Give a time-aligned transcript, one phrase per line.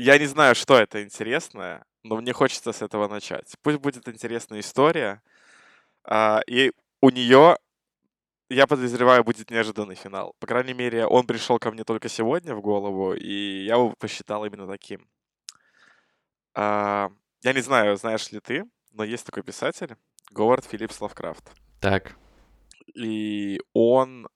[0.00, 3.54] Я не знаю, что это интересное, но мне хочется с этого начать.
[3.60, 5.22] Пусть будет интересная история,
[6.04, 7.58] а, и у нее,
[8.48, 10.34] я подозреваю, будет неожиданный финал.
[10.38, 14.46] По крайней мере, он пришел ко мне только сегодня в голову, и я его посчитал
[14.46, 15.06] именно таким.
[16.54, 17.10] А,
[17.42, 19.96] я не знаю, знаешь ли ты, но есть такой писатель,
[20.30, 21.52] Говард Филлипс Лавкрафт.
[21.78, 22.16] Так.
[22.94, 24.28] И он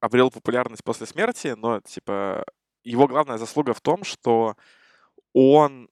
[0.00, 2.46] обрел популярность после смерти, но, типа,
[2.84, 4.56] его главная заслуга в том, что
[5.32, 5.88] он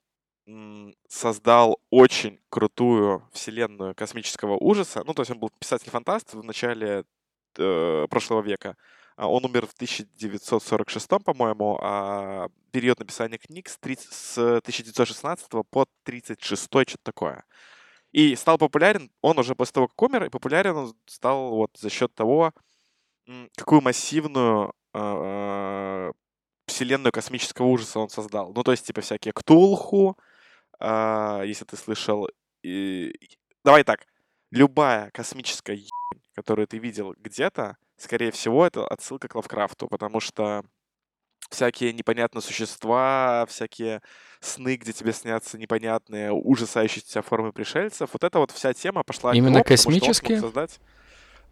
[1.07, 5.03] создал очень крутую вселенную космического ужаса.
[5.05, 7.05] Ну, то есть он был писатель-фантаст в начале
[7.57, 8.75] э, прошлого века.
[9.15, 15.61] А он умер в 1946, по-моему, а период написания книг с, 30, с 1916 по
[15.61, 17.43] 1936, что-то такое.
[18.11, 21.89] И стал популярен он уже после того, как умер, и популярен он стал вот за
[21.89, 22.53] счет того,
[23.55, 26.11] какую массивную э,
[26.81, 28.51] вселенную космического ужаса он создал.
[28.53, 30.17] Ну, то есть, типа, всякие Ктулху,
[30.79, 32.27] э, если ты слышал.
[32.63, 33.13] И...
[33.63, 34.07] Давай так.
[34.49, 40.63] Любая космическая ебань, которую ты видел где-то, скорее всего, это отсылка к Лавкрафту, потому что
[41.51, 44.01] всякие непонятные существа, всякие
[44.39, 48.09] сны, где тебе снятся непонятные, ужасающиеся формы пришельцев.
[48.11, 50.39] Вот эта вот вся тема пошла Именно него, космические?
[50.39, 50.79] создать...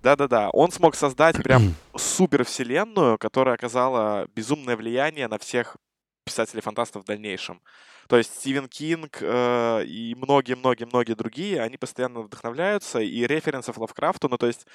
[0.02, 5.78] Да-да-да, он смог создать прям супер вселенную, которая оказала безумное влияние на всех
[6.26, 7.62] писателей-фантастов в дальнейшем.
[8.08, 14.38] То есть Стивен Кинг э, и многие-многие-многие другие, они постоянно вдохновляются, и референсов Лавкрафту, ну
[14.38, 14.66] то есть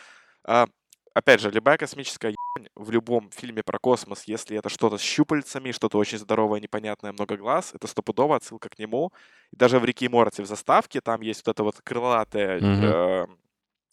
[0.47, 0.67] э,
[1.15, 5.73] опять же, любая космическая ебань в любом фильме про космос, если это что-то с щупальцами,
[5.73, 9.13] что-то очень здоровое, непонятное, много глаз, это стопудово отсылка к нему.
[9.53, 12.83] И даже в Рике и Морти в заставке там есть вот эта вот крылатая mm-hmm.
[12.83, 13.27] э,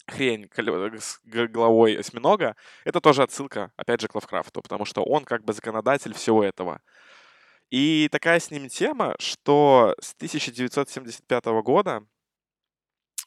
[0.06, 2.56] хрень с головой осьминога.
[2.84, 6.80] Это тоже отсылка, опять же, к Лавкрафту, потому что он как бы законодатель всего этого.
[7.70, 12.04] И такая с ним тема, что с 1975 года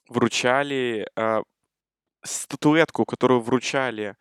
[0.08, 1.42] вручали э,
[2.22, 4.16] статуэтку, которую вручали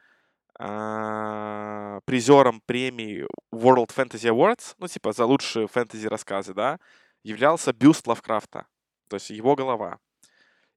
[0.59, 6.79] э, призерам премии World Fantasy Awards, ну, типа, за лучшие фэнтези-рассказы, да,
[7.23, 8.67] являлся бюст Лавкрафта,
[9.09, 9.99] то есть его голова.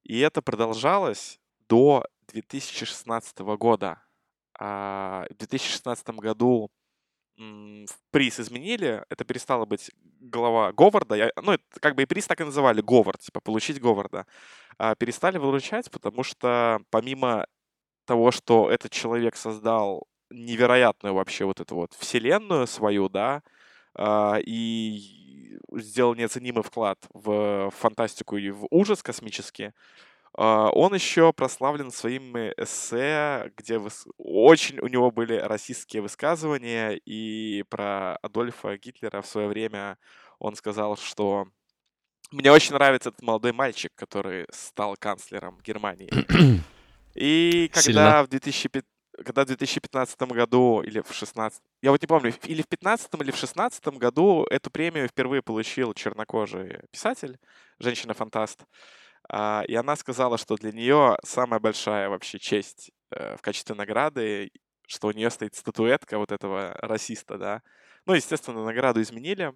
[0.03, 1.39] И это продолжалось
[1.69, 4.01] до 2016 года.
[4.59, 6.69] А в 2016 году
[8.11, 12.41] приз изменили, это перестало быть голова Говарда, я, ну, это, как бы и приз так
[12.41, 14.25] и называли, Говард, типа, получить Говарда,
[14.79, 17.45] а перестали выручать, потому что помимо
[18.05, 23.43] того, что этот человек создал невероятную вообще вот эту вот вселенную свою, да,
[23.95, 29.73] а, и сделал неоценимый вклад в фантастику и в ужас космический,
[30.37, 34.05] он еще прославлен своими эссе, где выс...
[34.17, 39.97] очень у него были расистские высказывания, и про Адольфа Гитлера в свое время
[40.39, 41.47] он сказал, что
[42.31, 46.09] мне очень нравится этот молодой мальчик, который стал канцлером Германии.
[47.15, 48.23] И когда Сильно.
[48.23, 48.85] в 2005
[49.25, 53.31] когда в 2015 году или в 16 я вот не помню, или в 15 или
[53.31, 57.39] в 16 году эту премию впервые получил чернокожий писатель,
[57.79, 58.63] женщина-фантаст.
[59.29, 64.51] А, и она сказала, что для нее самая большая вообще честь э, в качестве награды,
[64.87, 67.61] что у нее стоит статуэтка вот этого расиста, да.
[68.05, 69.53] Ну, естественно, награду изменили.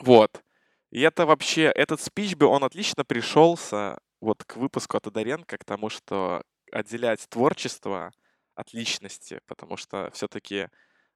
[0.00, 0.42] Вот.
[0.90, 5.64] И это вообще, этот спич бы, он отлично пришелся вот к выпуску от Одаренко, к
[5.64, 6.42] тому, что
[6.72, 8.12] отделять творчество
[8.54, 10.68] от личности, потому что все-таки, э,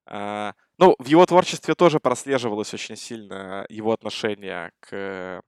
[0.06, 5.42] а, ну, в его творчестве тоже прослеживалось очень сильно его отношение к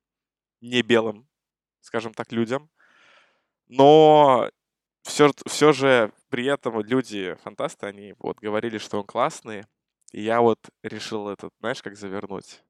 [0.63, 1.29] не белым
[1.85, 2.71] скажем так, людям.
[3.69, 4.51] Но
[5.03, 9.65] все, все же при этом люди, фантасты, они вот говорили, что он классный.
[10.13, 12.63] И я вот решил этот, знаешь, как завернуть.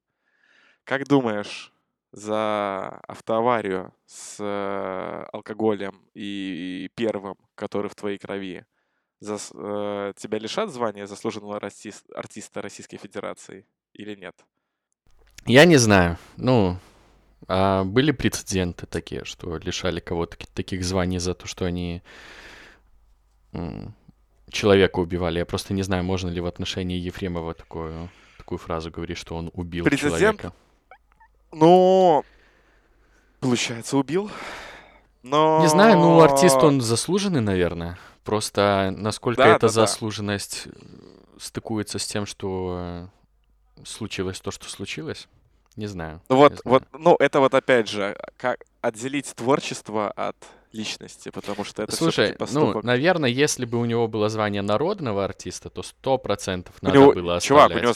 [0.83, 1.71] Как думаешь,
[2.11, 8.65] за автоаварию с э, алкоголем и первым, который в твоей крови,
[9.19, 14.35] за, э, тебя лишат звания заслуженного артист, артиста Российской Федерации или нет?
[15.45, 16.17] Я не знаю.
[16.37, 16.77] Ну,
[17.47, 22.01] а были прецеденты такие, что лишали кого-то таких званий за то, что они
[24.49, 25.39] человека убивали?
[25.39, 29.51] Я просто не знаю, можно ли в отношении Ефремова такую, такую фразу говорить, что он
[29.53, 30.17] убил Прецедент?
[30.17, 30.53] человека.
[31.51, 32.23] Ну,
[33.39, 34.31] получается, убил.
[35.23, 35.59] Но...
[35.61, 37.97] Не знаю, ну, артист, он заслуженный, наверное.
[38.23, 41.39] Просто насколько да, эта да, заслуженность да.
[41.39, 43.09] стыкуется с тем, что
[43.83, 45.27] случилось то, что случилось.
[45.75, 46.21] Не знаю.
[46.29, 46.61] Вот, не знаю.
[46.65, 50.37] вот, ну, это вот опять же, как отделить творчество от
[50.75, 52.75] личности, потому что это Слушай, ну, поступок...
[52.75, 57.13] ну, наверное, если бы у него было звание народного артиста, то сто процентов надо него,
[57.13, 57.71] было оставлять.
[57.71, 57.93] Чувак, у него...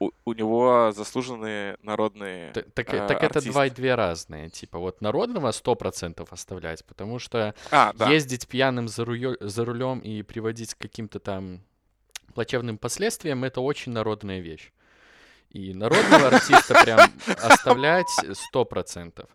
[0.00, 4.48] у, у него заслуженные народные Так, так, э, так это два и две разные.
[4.48, 8.10] Типа вот народного сто процентов оставлять, потому что а, да.
[8.10, 11.60] ездить пьяным за, рулё, за рулем и приводить к каким-то там
[12.34, 14.72] плачевным последствиям это очень народная вещь.
[15.50, 19.30] И народного артиста прям оставлять сто процентов.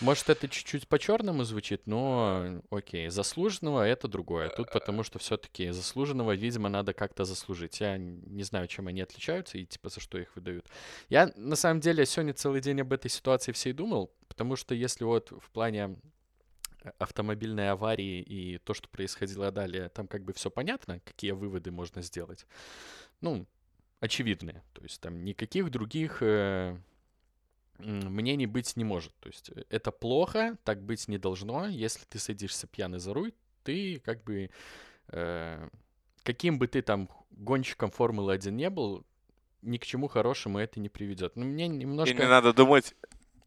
[0.00, 4.48] Может, это чуть-чуть по-черному звучит, но окей, заслуженного это другое.
[4.48, 7.80] Тут потому что все-таки заслуженного, видимо, надо как-то заслужить.
[7.80, 10.66] Я не знаю, чем они отличаются и типа за что их выдают.
[11.08, 15.04] Я на самом деле сегодня целый день об этой ситуации всей думал, потому что если
[15.04, 15.96] вот в плане
[16.98, 22.02] автомобильной аварии и то, что происходило далее, там как бы все понятно, какие выводы можно
[22.02, 22.46] сделать.
[23.20, 23.46] Ну,
[24.00, 24.62] очевидные.
[24.72, 26.76] То есть там никаких других э,
[27.78, 29.14] мнений быть не может.
[29.20, 31.66] То есть э, это плохо, так быть не должно.
[31.66, 33.32] Если ты садишься пьяный за руль,
[33.62, 34.50] ты как бы...
[35.08, 35.68] Э,
[36.22, 39.04] каким бы ты там гонщиком Формулы-1 не был,
[39.62, 41.36] ни к чему хорошему это не приведет.
[41.36, 42.14] Но мне немножко...
[42.14, 42.94] И не надо думать...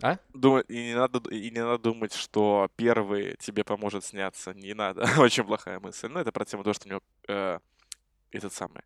[0.01, 0.17] А?
[0.33, 4.53] Думать, и, не надо, и не надо думать, что первый тебе поможет сняться.
[4.53, 5.05] Не надо.
[5.17, 6.09] Очень плохая мысль.
[6.09, 7.59] Но это про тему того, что у него э,
[8.31, 8.81] этот самый...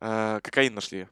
[0.00, 1.08] Э, кокаин нашли,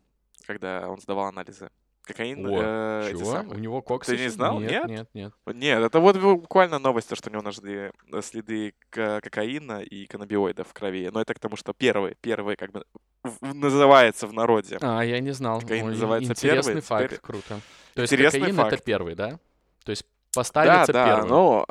[0.46, 1.70] когда он сдавал анализы.
[2.02, 2.46] Кокаин.
[2.46, 3.44] О, э, чего?
[3.54, 4.60] У него кокс Ты не знал?
[4.60, 5.32] Нет, нет, нет.
[5.46, 10.72] Нет, это вот буквально новость, что у него нашли э, следы кокаина и каннабиоидов в
[10.72, 11.10] крови.
[11.12, 12.84] Но это к тому, что первый, первый как бы
[13.40, 14.78] называется в народе.
[14.80, 15.60] А, я не знал.
[15.60, 16.82] Кокаин Ой, называется интересный первый.
[16.82, 17.18] факт, теперь...
[17.20, 17.60] круто.
[17.94, 18.72] То есть интересный кокаин факт.
[18.72, 19.38] это первый, да?
[19.84, 21.28] То есть поставится да, да, первым.
[21.28, 21.66] но...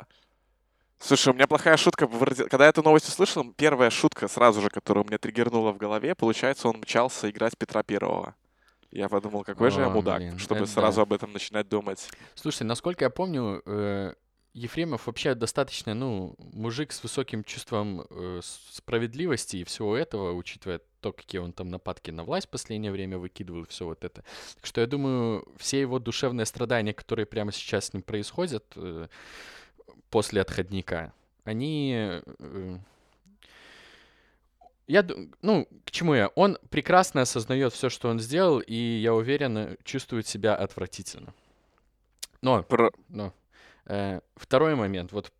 [1.00, 2.08] Слушай, у меня плохая шутка.
[2.08, 6.16] Когда я эту новость услышал, первая шутка сразу же, которая у меня триггернула в голове,
[6.16, 8.36] получается, он мчался играть Петра Первого.
[8.92, 11.02] Я подумал, какой же я мудак, блин, чтобы это сразу да.
[11.04, 12.08] об этом начинать думать.
[12.36, 14.14] Слушай, насколько я помню, э,
[14.54, 18.40] Ефремов вообще достаточно, ну, мужик с высоким чувством э,
[18.72, 23.20] справедливости и всего этого, учитывая то, какие он там нападки на власть в последнее время
[23.20, 24.24] выкидывал, все вот это.
[24.56, 29.08] Так что я думаю, все его душевные страдания, которые прямо сейчас с ним происходят э,
[30.10, 31.14] после отходника,
[31.44, 32.78] они э,
[34.88, 35.06] я,
[35.42, 36.28] ну, к чему я?
[36.30, 41.34] Он прекрасно осознает все, что он сделал, и я уверен, чувствует себя отвратительно.
[42.42, 42.92] Но, Про...
[43.10, 43.34] но
[43.86, 45.34] э, второй момент, вот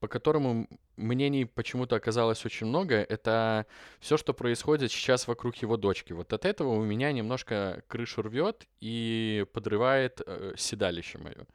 [0.00, 3.66] по которому мнений почему-то оказалось очень много, это
[4.00, 6.12] все, что происходит сейчас вокруг его дочки.
[6.12, 11.46] Вот от этого у меня немножко крышу рвет и подрывает э, седалище мое.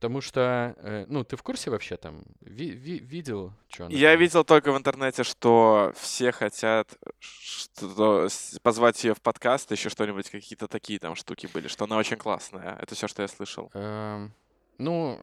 [0.00, 2.22] Потому что, э, ну, ты в курсе вообще там?
[2.40, 8.28] Ви- ви- видел, что она Я видел только в интернете, что все хотят что
[8.62, 12.78] позвать ее в подкаст, еще что-нибудь, какие-то такие там штуки были, что она очень классная.
[12.80, 13.70] Это все, что я слышал.
[13.74, 14.32] Эм,
[14.78, 15.18] ну,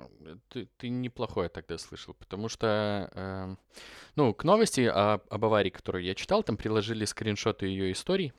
[0.50, 3.57] ты, ты неплохое тогда слышал, потому что, эм,
[4.15, 8.31] ну, к новости о- об аварии, которую я читал, там приложили скриншоты ее историй,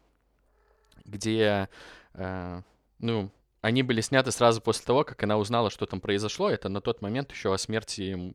[1.04, 1.68] где,
[2.14, 2.62] э,
[3.00, 3.30] ну,
[3.68, 6.50] они были сняты сразу после того, как она узнала, что там произошло.
[6.50, 8.32] Это на тот момент еще о смерти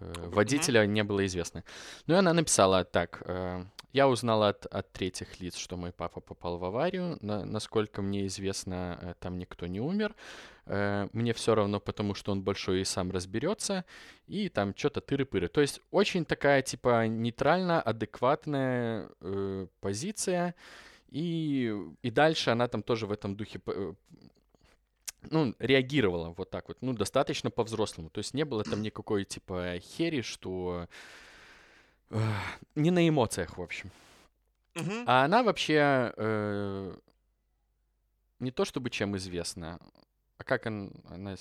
[0.00, 1.62] э, водителя не было известно.
[2.06, 3.22] Ну и она написала так.
[3.24, 7.18] Э, я узнала от, от третьих лиц, что мой папа попал в аварию.
[7.20, 10.14] На, насколько мне известно, э, там никто не умер.
[10.66, 13.84] Мне все равно, потому что он большой и сам разберется.
[14.26, 15.48] И там что-то тыры-пыры.
[15.48, 20.54] То есть очень такая, типа, нейтрально адекватная э, позиция.
[21.14, 21.72] И,
[22.02, 23.94] и дальше она там тоже в этом духе э,
[25.30, 28.10] ну, реагировала вот так вот, ну, достаточно по-взрослому.
[28.10, 30.88] То есть не было там никакой, типа, хери, что...
[32.10, 32.20] Э,
[32.74, 33.92] не на эмоциях, в общем.
[34.74, 35.04] Mm-hmm.
[35.06, 36.96] А она вообще э,
[38.40, 39.78] не то чтобы чем известна,
[40.36, 41.36] а как он, она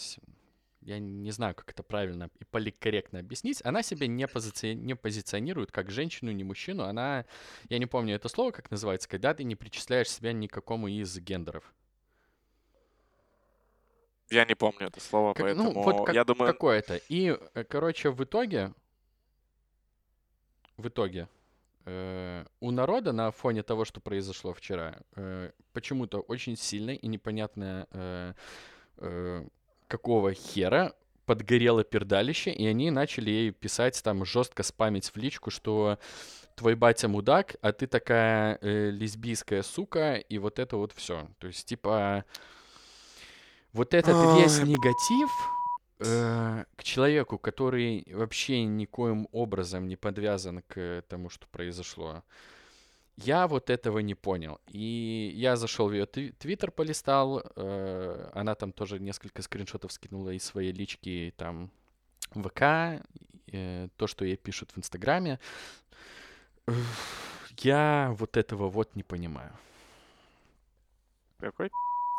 [0.86, 4.76] я не знаю, как это правильно и поликорректно объяснить, она себя не, пози...
[4.76, 6.84] не позиционирует как женщину, ни мужчину.
[6.84, 7.26] Она,
[7.70, 11.74] я не помню это слово, как называется, когда ты не причисляешь себя никакому из гендеров.
[14.30, 16.52] Я не помню это слово, как, ну, поэтому ну, вот как, я думаю...
[16.52, 16.96] Какое это?
[17.10, 18.74] И, э, короче, в итоге,
[20.78, 21.28] в итоге,
[21.86, 27.88] э, у народа на фоне того, что произошло вчера, э, почему-то очень сильно и непонятно
[27.92, 28.34] э,
[28.98, 29.48] э,
[29.94, 30.94] какого хера
[31.28, 36.00] подгорело пердалище, и они начали ей писать там жестко спамить в личку, что
[36.56, 41.28] твой батя мудак, а ты такая э, лесбийская сука, и вот это вот все.
[41.38, 42.26] То есть, типа,
[43.72, 45.30] вот этот весь негатив
[46.00, 52.24] э, к человеку, который вообще никоим образом не подвязан к тому, что произошло,
[53.18, 54.60] я вот этого не понял.
[54.68, 57.44] И я зашел в ее твиттер, полистал.
[57.56, 61.70] Э, она там тоже несколько скриншотов скинула из своей лички, там,
[62.32, 62.62] ВК,
[63.52, 65.40] э, то, что ей пишут в Инстаграме.
[67.60, 69.52] Я вот этого вот не понимаю.
[71.40, 71.70] Какой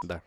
[0.05, 0.23] Да.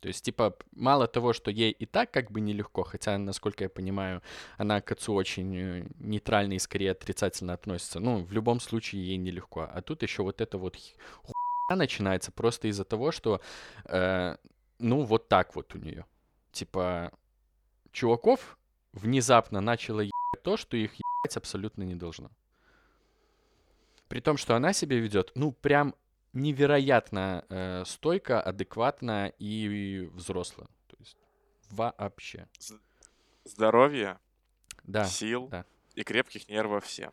[0.00, 3.70] То есть, типа, мало того, что ей и так как бы нелегко, хотя, насколько я
[3.70, 4.22] понимаю,
[4.56, 7.98] она к отцу очень э, нейтрально и скорее отрицательно относится.
[8.00, 9.68] Ну, в любом случае ей нелегко.
[9.72, 13.40] А тут еще вот это вот хуйня начинается просто из-за того, что,
[13.86, 14.36] э,
[14.78, 16.04] ну, вот так вот у нее.
[16.52, 17.12] Типа,
[17.90, 18.56] чуваков
[18.92, 22.30] внезапно начало ебать то, что их ебать абсолютно не должно.
[24.08, 25.94] При том, что она себя ведет, ну, прям
[26.32, 30.66] невероятно э, стойко, адекватно и взросло.
[30.86, 31.16] То есть
[31.70, 32.48] вообще.
[33.44, 34.18] Здоровье,
[34.84, 35.64] да, сил да.
[35.94, 37.12] и крепких нервов всем.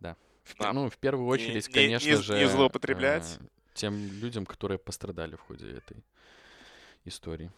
[0.00, 0.16] Да.
[0.44, 0.72] В.
[0.72, 2.38] Ну, в первую очередь, не, конечно не, же...
[2.38, 3.38] Не злоупотреблять.
[3.40, 3.44] Э,
[3.74, 6.02] тем людям, которые пострадали в ходе этой
[7.04, 7.50] истории.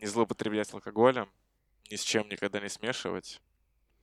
[0.00, 1.30] Не злоупотреблять алкоголем,
[1.90, 3.40] ни с чем никогда не смешивать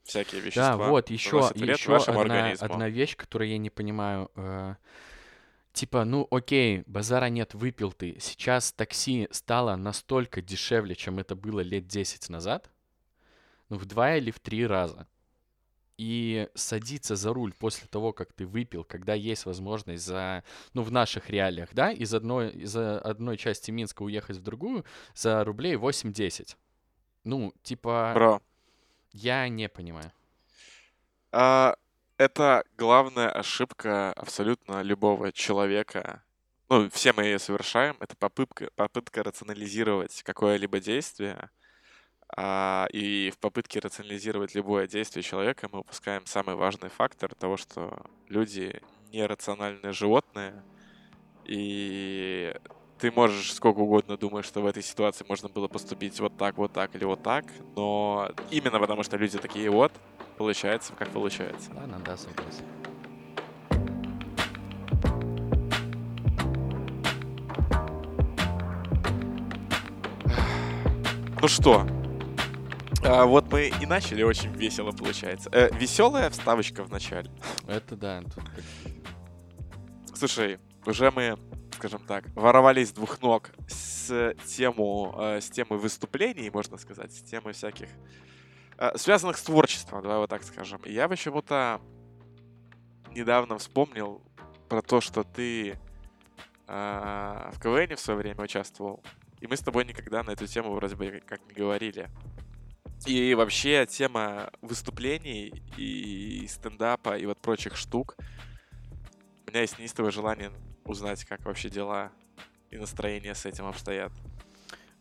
[0.03, 0.77] всякие вещества.
[0.77, 4.31] Да, вот, еще, еще одна, одна вещь, которую я не понимаю.
[4.35, 4.75] Э,
[5.77, 8.17] Типа, ну окей, базара нет, выпил ты.
[8.19, 12.71] Сейчас такси стало настолько дешевле, чем это было лет 10 назад.
[13.69, 15.05] Ну, в два или в три раза.
[15.95, 20.43] И садиться за руль после того, как ты выпил, когда есть возможность за,
[20.73, 25.43] ну, в наших реалиях, да, из одной, из одной части Минска уехать в другую за
[25.43, 26.57] рублей 8-10.
[27.23, 28.13] Ну, типа...
[28.15, 28.41] Бро.
[29.11, 30.11] Я не понимаю.
[31.31, 31.75] А,
[32.17, 36.23] это главная ошибка абсолютно любого человека.
[36.69, 37.95] Ну, все мы ее совершаем.
[37.99, 41.49] Это попытка, попытка рационализировать какое-либо действие.
[42.35, 48.05] А, и в попытке рационализировать любое действие человека мы упускаем самый важный фактор того, что
[48.27, 48.81] люди
[49.13, 50.61] нерациональные животные.
[51.45, 52.53] И
[52.99, 56.73] ты можешь сколько угодно думать, что в этой ситуации можно было поступить вот так, вот
[56.73, 57.45] так или вот так,
[57.75, 59.93] но именно потому что люди такие вот,
[60.37, 61.71] получается, как получается.
[61.73, 62.63] Ладно, да, согласен.
[71.39, 71.85] Ну что,
[73.03, 75.49] а, вот мы и начали очень весело, получается.
[75.53, 77.31] Э, веселая вставочка в начале.
[77.67, 78.21] Это да.
[78.21, 78.43] Тут...
[80.15, 81.37] Слушай, уже мы,
[81.75, 87.21] скажем так, воровались с двух ног с тему, э, с темы выступлений, можно сказать, с
[87.21, 87.87] темы всяких
[88.95, 90.81] связанных с творчеством, давай вот так скажем.
[90.85, 91.81] Я почему-то
[93.11, 94.21] недавно вспомнил
[94.69, 95.77] про то, что ты
[96.67, 99.03] э, в КВН в свое время участвовал.
[99.39, 102.09] И мы с тобой никогда на эту тему вроде бы как не говорили.
[103.05, 108.15] И вообще тема выступлений и стендапа и вот прочих штук.
[109.45, 110.51] У меня есть неистовое желание
[110.83, 112.11] узнать, как вообще дела
[112.71, 114.11] и настроение с этим обстоят.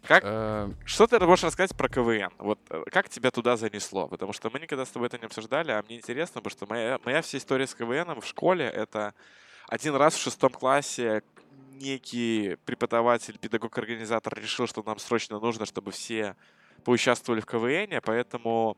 [0.06, 0.70] Как, э...
[0.84, 2.32] Что ты можешь рассказать про КВН?
[2.38, 4.08] Вот э, как тебя туда занесло?
[4.08, 6.98] Потому что мы никогда с тобой это не обсуждали, а мне интересно, потому что моя,
[7.04, 9.14] моя вся история с КВН в школе— это
[9.68, 11.22] один раз в шестом классе
[11.72, 16.36] некий преподаватель, педагог-организатор решил, что нам срочно нужно, чтобы все
[16.84, 18.76] поучаствовали в КВН, поэтому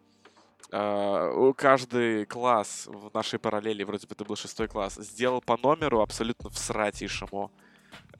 [0.70, 6.02] Uh, каждый класс в нашей параллели, вроде бы это был шестой класс, сделал по номеру
[6.02, 7.50] абсолютно всратейшему.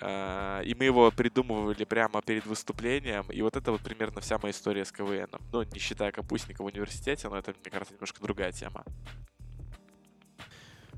[0.01, 3.27] Э, и мы его придумывали прямо перед выступлением.
[3.31, 5.31] И вот это вот примерно вся моя история с КВН.
[5.53, 8.85] Ну, не считая капустника в университете, но это, мне кажется, немножко другая тема.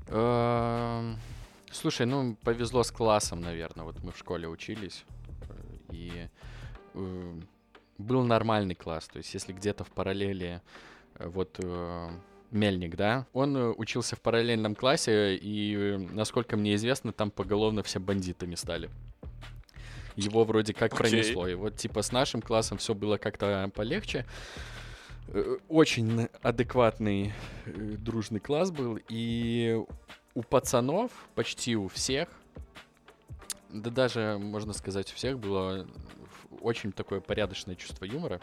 [0.07, 1.17] Эм,
[1.71, 3.85] слушай, ну, повезло с классом, наверное.
[3.85, 5.05] Вот мы в школе учились.
[5.91, 6.27] И
[6.93, 7.39] э,
[7.97, 9.07] был нормальный класс.
[9.07, 10.61] То есть, если где-то в параллели
[11.15, 11.59] э, вот
[12.51, 17.81] Мельник, да, он э, учился в параллельном классе, и, э, насколько мне известно, там поголовно
[17.81, 18.89] все бандитами стали.
[20.17, 20.97] Его вроде как okay.
[20.97, 21.47] пронесло.
[21.47, 24.25] И вот типа с нашим классом все было как-то полегче.
[25.29, 27.33] Э, очень адекватный
[27.65, 28.99] дружный класс был.
[29.07, 29.79] И
[30.33, 32.27] у пацанов, почти у всех,
[33.69, 35.87] да даже, можно сказать, у всех было
[36.61, 38.41] очень такое порядочное чувство юмора.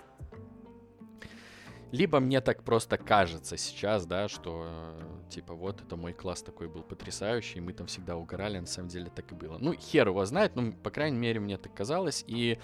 [1.91, 6.69] Либо мне так просто кажется сейчас, да, что э, типа вот это мой класс такой
[6.69, 9.57] был потрясающий, мы там всегда угорали, на самом деле так и было.
[9.59, 12.25] Ну, хер его знает, ну, по крайней мере, мне так казалось.
[12.27, 12.59] И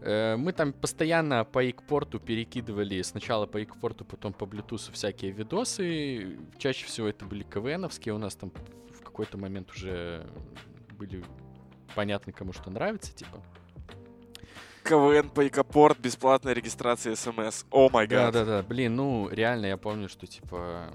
[0.00, 6.38] э, мы там постоянно по Икпорту перекидывали сначала по Икпорту, потом по Bluetooth всякие видосы.
[6.58, 8.52] Чаще всего это были КВНовские, у нас там
[8.92, 10.24] в какой-то момент уже
[10.96, 11.24] были
[11.96, 13.42] понятны, кому что нравится, типа.
[14.88, 17.64] КВН Пайкопорт, бесплатная регистрация СМС.
[17.70, 18.32] О май гад.
[18.32, 20.94] Да-да-да, блин, ну, реально, я помню, что, типа,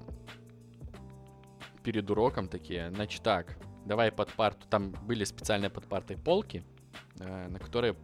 [1.83, 6.63] перед уроком такие, значит так, давай под парту, там были специальные под партой полки,
[7.19, 7.95] э, на которые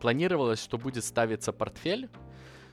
[0.00, 2.08] планировалось, что будет ставиться портфель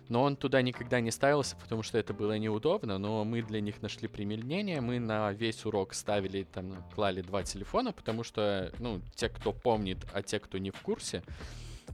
[0.09, 3.81] но он туда никогда не ставился, потому что это было неудобно, но мы для них
[3.81, 9.29] нашли применение, мы на весь урок ставили, там, клали два телефона, потому что, ну, те,
[9.29, 11.23] кто помнит, а те, кто не в курсе,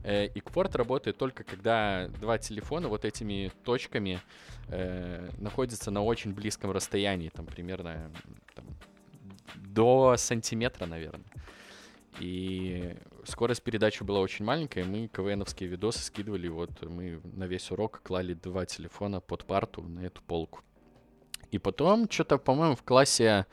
[0.02, 4.20] э, Equport работает только когда два телефона вот этими точками
[4.68, 8.10] э, находятся на очень близком расстоянии, там, примерно
[8.54, 8.64] там,
[9.56, 11.26] до сантиметра, наверное.
[12.18, 18.00] И скорость передачи была очень маленькая, мы КВНовские видосы скидывали, вот мы на весь урок
[18.02, 20.60] клали два телефона под парту на эту полку.
[21.50, 23.46] И потом, что-то, по-моему, в классе...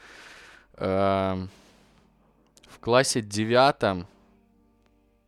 [0.73, 1.47] Э,
[2.69, 4.05] в классе девятом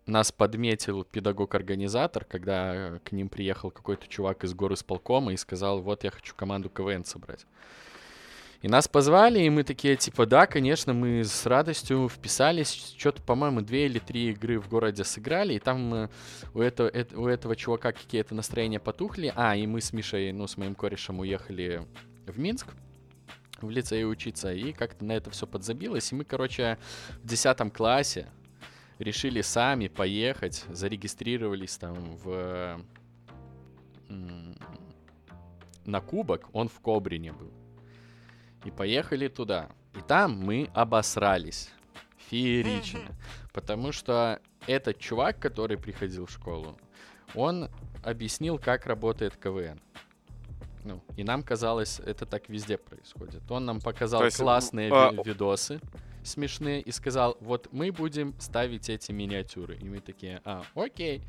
[0.10, 5.82] нас подметил педагог-организатор, когда к ним приехал какой-то чувак из горы с полкома и сказал,
[5.82, 7.46] вот я хочу команду КВН собрать.
[8.62, 12.94] И нас позвали, и мы такие, типа, да, конечно, мы с радостью вписались.
[12.98, 16.10] Что-то, по-моему, две или три игры в городе сыграли, и там э,
[16.54, 19.32] у, этого, э, у этого чувака какие-то настроения потухли.
[19.34, 21.88] А, и мы с Мишей, ну, с моим корешем уехали
[22.28, 22.68] в Минск
[23.62, 26.12] в лицее учиться, и как-то на это все подзабилось.
[26.12, 26.78] И мы, короче,
[27.24, 28.28] в 10 классе
[29.00, 32.80] решили сами поехать, зарегистрировались там в...
[35.86, 37.52] на кубок, он в Кобрине был.
[38.66, 39.70] И поехали туда.
[39.96, 41.72] И там мы обосрались.
[42.30, 43.00] Феерично.
[43.54, 46.78] Потому что этот чувак, который приходил в школу,
[47.34, 47.70] он
[48.04, 49.80] объяснил, как работает КВН.
[50.84, 53.50] Ну, и нам казалось, это так везде происходит.
[53.50, 55.12] Он нам показал есть, классные а...
[55.26, 55.80] видосы
[56.30, 59.78] смешные и сказал, вот мы будем ставить эти миниатюры.
[59.78, 61.22] И мы такие, а, окей.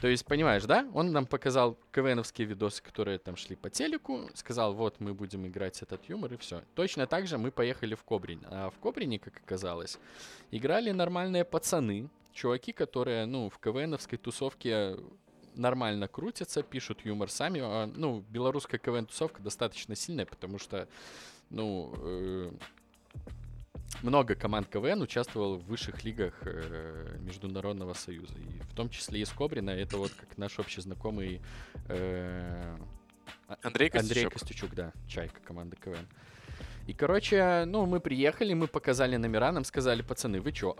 [0.00, 0.86] То есть, понимаешь, да?
[0.94, 5.82] Он нам показал КВНовские видосы, которые там шли по телеку, сказал, вот мы будем играть
[5.82, 6.62] этот юмор, и все.
[6.74, 8.40] Точно так же мы поехали в Кобрин.
[8.46, 9.98] А в Кобрине, как оказалось,
[10.52, 14.96] играли нормальные пацаны, чуваки, которые, ну, в КВНовской тусовке
[15.56, 17.60] нормально крутятся, пишут юмор сами.
[17.62, 20.88] А, ну, белорусская КВН-тусовка достаточно сильная, потому что,
[21.50, 22.50] ну, э,
[24.02, 28.34] много команд КВН участвовало в высших лигах э, Международного Союза.
[28.38, 29.70] И в том числе из Кобрина.
[29.70, 31.40] Это вот как наш общий знакомый
[31.88, 32.76] э,
[33.62, 34.16] Андрей Костючук.
[34.16, 36.06] Андрей Костючук, да, Чайка, команда КВН.
[36.86, 40.74] И, короче, ну, мы приехали, мы показали номера, нам сказали, пацаны, вы чё,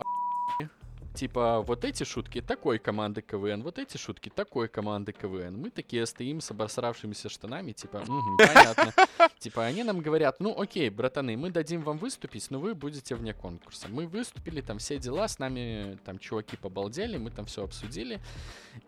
[1.19, 5.57] Типа, вот эти шутки такой команды КВН, вот эти шутки такой команды КВН.
[5.57, 8.93] Мы такие стоим с обосравшимися штанами, типа, угу, понятно.
[9.37, 13.33] Типа, они нам говорят, ну окей, братаны, мы дадим вам выступить, но вы будете вне
[13.33, 13.87] конкурса.
[13.89, 18.21] Мы выступили, там все дела, с нами там чуваки побалдели, мы там все обсудили.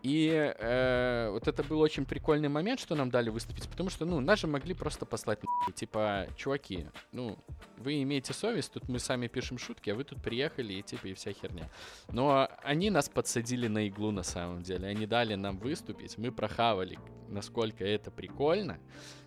[0.02, 4.20] И э, вот это был очень прикольный момент, что нам дали выступить, потому что, ну,
[4.20, 5.40] нас же могли просто послать
[5.74, 7.36] Типа, чуваки, ну,
[7.82, 11.14] вы имеете совесть, тут мы сами пишем шутки, а вы тут приехали и типа и
[11.14, 11.68] вся херня.
[12.08, 14.88] Но они нас подсадили на иглу на самом деле.
[14.88, 16.18] Они дали нам выступить.
[16.18, 18.78] Мы прохавали, насколько это прикольно,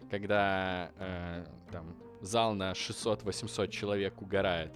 [0.09, 4.73] когда э, там зал на 600-800 человек угорает.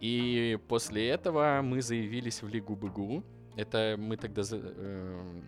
[0.00, 3.24] И после этого мы заявились в Лигу БГУ.
[3.56, 5.42] Это мы тогда э,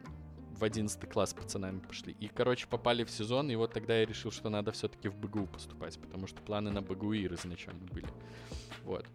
[0.58, 2.16] в 11 класс пацанами пошли.
[2.18, 5.46] И, короче, попали в сезон, и вот тогда я решил, что надо все-таки в БГУ
[5.46, 8.08] поступать, потому что планы на БГУИР изначально были.
[8.84, 9.06] Вот.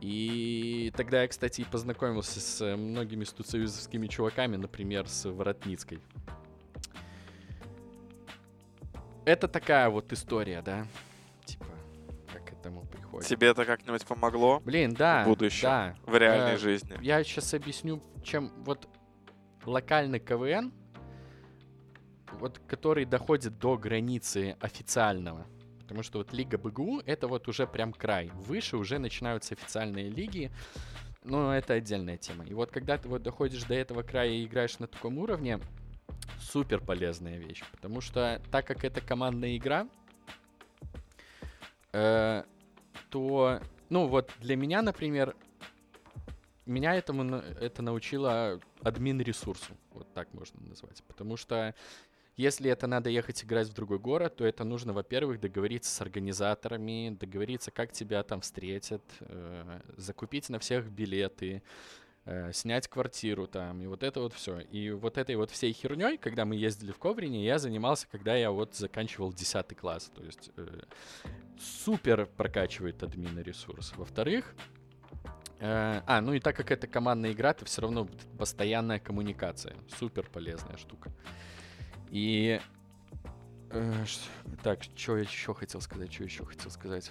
[0.00, 6.00] И тогда я, кстати, и познакомился с многими студсоюзовскими чуваками, например, с Воротницкой.
[9.24, 10.88] Это такая вот история, да?
[11.44, 11.66] Типа,
[12.32, 13.28] как к этому приходит.
[13.28, 14.60] Тебе это как-нибудь помогло?
[14.64, 15.22] Блин, да.
[15.22, 15.94] В будущем, да.
[16.04, 16.98] в реальной э, жизни.
[17.00, 18.88] Я сейчас объясню, чем вот
[19.66, 20.72] локальный КВН,
[22.38, 25.46] вот который доходит до границы официального.
[25.80, 28.30] Потому что вот Лига БГУ— это вот уже прям край.
[28.34, 30.50] Выше уже начинаются официальные лиги,
[31.24, 32.44] но это отдельная тема.
[32.44, 35.60] И вот когда ты вот доходишь до этого края и играешь на таком уровне,
[36.40, 37.62] супер полезная вещь.
[37.70, 39.86] Потому что так как это командная игра,
[41.92, 42.42] э,
[43.10, 45.36] то, ну вот для меня, например,
[46.66, 51.02] меня этому это научило админ ресурсу, вот так можно назвать.
[51.04, 51.74] Потому что
[52.36, 57.14] если это надо ехать играть в другой город, то это нужно, во-первых, договориться с организаторами,
[57.18, 61.62] договориться, как тебя там встретят, э, закупить на всех билеты,
[62.24, 64.60] э, снять квартиру там, и вот это вот все.
[64.60, 68.50] И вот этой вот всей херней, когда мы ездили в Коврине, я занимался, когда я
[68.50, 70.10] вот заканчивал 10 класс.
[70.14, 70.80] То есть э,
[71.60, 73.92] супер прокачивает админа ресурс.
[73.94, 74.54] Во-вторых,
[75.64, 79.76] а, ну и так как это командная игра, то все равно постоянная коммуникация.
[79.96, 81.12] Супер полезная штука.
[82.10, 82.60] И...
[83.70, 84.04] Э,
[84.62, 86.12] так, что я еще хотел сказать?
[86.12, 87.10] Что еще хотел сказать?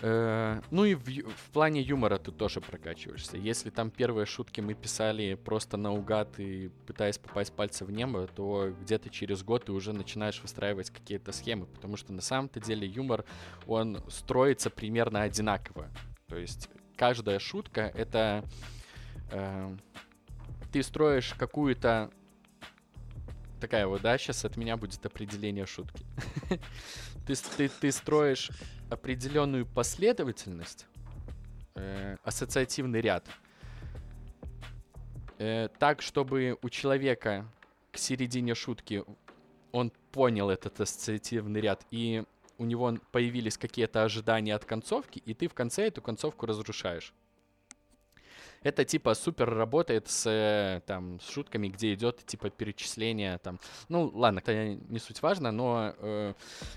[0.00, 3.36] Э, ну и в, в плане юмора ты тоже прокачиваешься.
[3.36, 8.74] Если там первые шутки мы писали просто наугад и пытаясь попасть пальцем в небо, то
[8.80, 13.24] где-то через год ты уже начинаешь выстраивать какие-то схемы, потому что на самом-то деле юмор,
[13.66, 15.88] он строится примерно одинаково.
[16.32, 18.42] То есть каждая шутка— это...
[19.30, 19.76] Э,
[20.72, 22.10] ты строишь какую-то
[23.60, 26.06] такая вот, да, сейчас от меня будет определение шутки.
[27.26, 28.50] ты, ты, ты строишь
[28.88, 30.86] определенную последовательность,
[31.74, 33.28] э, ассоциативный ряд,
[35.36, 37.46] э, так, чтобы у человека
[37.90, 39.04] к середине шутки
[39.70, 42.24] он понял этот ассоциативный ряд, и
[42.62, 47.12] у него появились какие-то ожидания от концовки, и ты в конце эту концовку разрушаешь.
[48.62, 53.58] Это типа супер работает с, э, там, с шутками, где идет типа перечисление там.
[53.88, 56.34] Ну, ладно, это не суть важно, но э,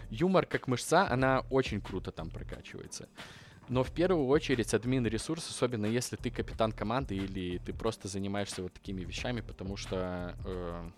[0.10, 3.08] юмор как мышца, она очень круто там прокачивается.
[3.70, 8.64] Но в первую очередь админ ресурс, особенно если ты капитан команды или ты просто занимаешься
[8.64, 10.90] вот такими вещами, потому что э,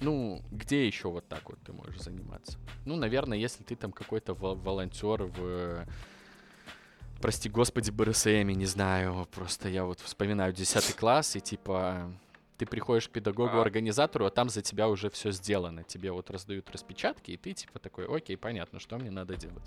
[0.00, 2.58] ну, где еще вот так вот ты можешь заниматься?
[2.84, 5.86] Ну, наверное, если ты там какой-то волонтер в
[7.20, 12.12] прости господи, БРСМ, не знаю, просто я вот вспоминаю 10 класс, и типа
[12.58, 15.84] ты приходишь к педагогу-организатору, а там за тебя уже все сделано.
[15.84, 19.64] Тебе вот раздают распечатки, и ты типа такой, окей, понятно, что мне надо делать.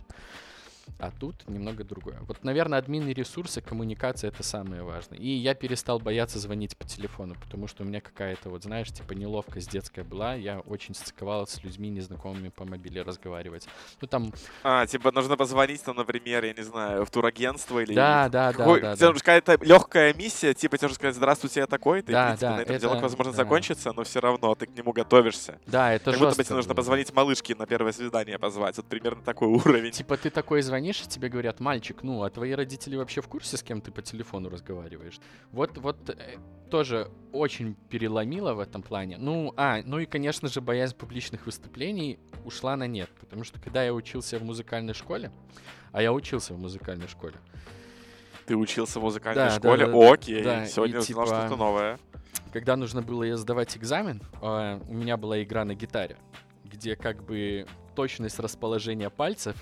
[0.99, 2.17] А тут немного другое.
[2.21, 5.17] Вот, наверное, админы ресурсы, коммуникация— это самое важное.
[5.19, 9.13] И я перестал бояться звонить по телефону, потому что у меня какая-то, вот знаешь, типа
[9.13, 10.33] неловкость детская была.
[10.35, 13.67] Я очень стыковалась с людьми незнакомыми по мобиле разговаривать.
[14.01, 14.33] Ну, там...
[14.63, 17.93] А, типа нужно позвонить, там, например, я не знаю, в турагентство или...
[17.93, 18.81] Да, да, какой...
[18.81, 19.07] да, да.
[19.07, 19.13] Да.
[19.13, 22.55] какая-то легкая миссия, типа тебе нужно сказать, здравствуйте, я такой, ты, да, в принципе, да,
[22.55, 22.81] на этом это...
[22.81, 23.37] диалог, возможно, да.
[23.37, 25.59] закончится, но все равно ты к нему готовишься.
[25.67, 28.77] Да, это Как будто бы тебе нужно позвонить малышке на первое свидание позвать.
[28.77, 29.91] Вот примерно такой уровень.
[29.91, 33.57] Типа ты такой звонишь, и тебе говорят, мальчик, ну, а твои родители вообще в курсе,
[33.57, 35.19] с кем ты по телефону разговариваешь?
[35.51, 36.37] Вот, вот э,
[36.69, 39.17] тоже очень переломило в этом плане.
[39.17, 43.83] Ну, а, ну и, конечно же, боязнь публичных выступлений ушла на нет, потому что когда
[43.83, 45.31] я учился в музыкальной школе,
[45.91, 47.35] а я учился в музыкальной школе,
[48.45, 49.85] ты учился в музыкальной да, школе?
[49.85, 51.99] Да, да, Окей, да, сегодня и, узнал типа, что-то новое.
[52.53, 56.17] Когда нужно было сдавать экзамен, э, у меня была игра на гитаре,
[56.63, 57.65] где как бы
[57.97, 59.55] точность расположения пальцев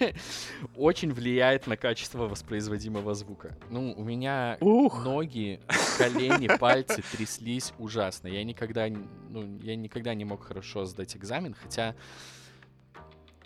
[0.76, 3.54] очень влияет на качество воспроизводимого звука.
[3.68, 5.04] Ну, у меня Ух.
[5.04, 5.60] ноги,
[5.98, 8.28] колени, пальцы тряслись ужасно.
[8.28, 11.94] Я никогда, ну, я никогда не мог хорошо сдать экзамен, хотя,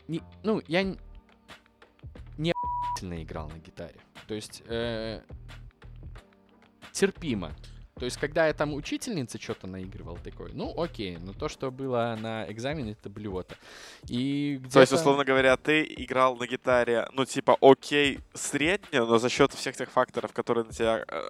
[0.06, 0.84] не, ну, я
[2.38, 2.54] не
[3.02, 3.98] играл на гитаре.
[4.28, 5.22] То есть э,
[6.92, 7.50] терпимо.
[7.98, 12.14] То есть, когда я там учительница что-то наигрывал такой, ну окей, но то, что было
[12.20, 13.56] на экзамене, это блювота.
[14.06, 19.30] И То есть, условно говоря, ты играл на гитаре, ну типа окей, средне, но за
[19.30, 21.20] счет всех тех факторов, которые на тебя э,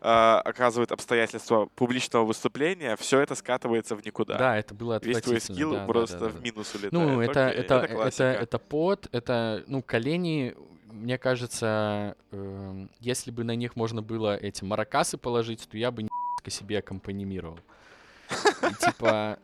[0.00, 0.08] э,
[0.44, 4.38] оказывают обстоятельства публичного выступления, все это скатывается в никуда.
[4.38, 6.92] Да, это было Весь твой скилл да, просто да, да, в минус улетает.
[6.92, 10.54] Ну, это, окей, это, это, это, это пот, это, ну, колени
[10.96, 16.02] мне кажется, э, если бы на них можно было эти маракасы положить, то я бы
[16.02, 16.08] не
[16.50, 17.58] себе аккомпанимировал.
[18.30, 19.38] И, типа,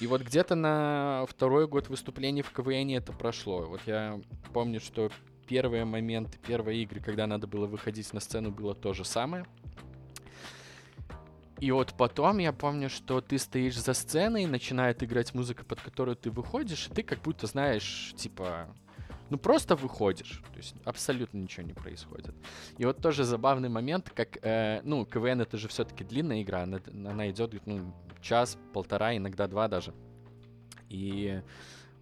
[0.00, 3.66] и вот где-то на второй год выступлений в КВН это прошло.
[3.66, 4.20] Вот я
[4.52, 5.10] помню, что
[5.46, 9.46] первые моменты, первые игры, когда надо было выходить на сцену, было то же самое.
[11.58, 16.16] И вот потом я помню, что ты стоишь за сценой, начинает играть музыка, под которую
[16.16, 18.74] ты выходишь, и ты как будто знаешь, типа,
[19.32, 22.34] ну просто выходишь, то есть абсолютно ничего не происходит.
[22.76, 26.80] И вот тоже забавный момент, как, э, ну, КВН это же все-таки длинная игра, она,
[26.92, 29.94] она идет, ну, час, полтора, иногда два даже.
[30.90, 31.40] И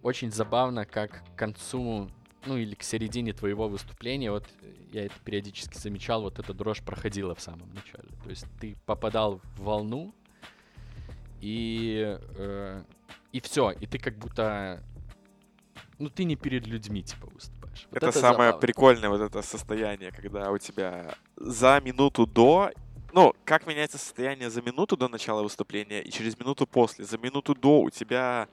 [0.03, 2.09] очень забавно, как к концу,
[2.45, 4.45] ну или к середине твоего выступления, вот
[4.91, 8.09] я это периодически замечал, вот эта дрожь проходила в самом начале.
[8.25, 10.13] То есть ты попадал в волну,
[11.39, 12.83] и, э,
[13.31, 14.83] и все, и ты как будто
[16.01, 17.87] ну ты не перед людьми, типа, выступаешь.
[17.89, 18.59] Вот это, это самое забавно.
[18.59, 22.71] прикольное вот это состояние, когда у тебя за минуту до
[23.13, 27.03] ну, как меняется состояние за минуту до начала выступления и через минуту после.
[27.03, 28.47] За минуту до у тебя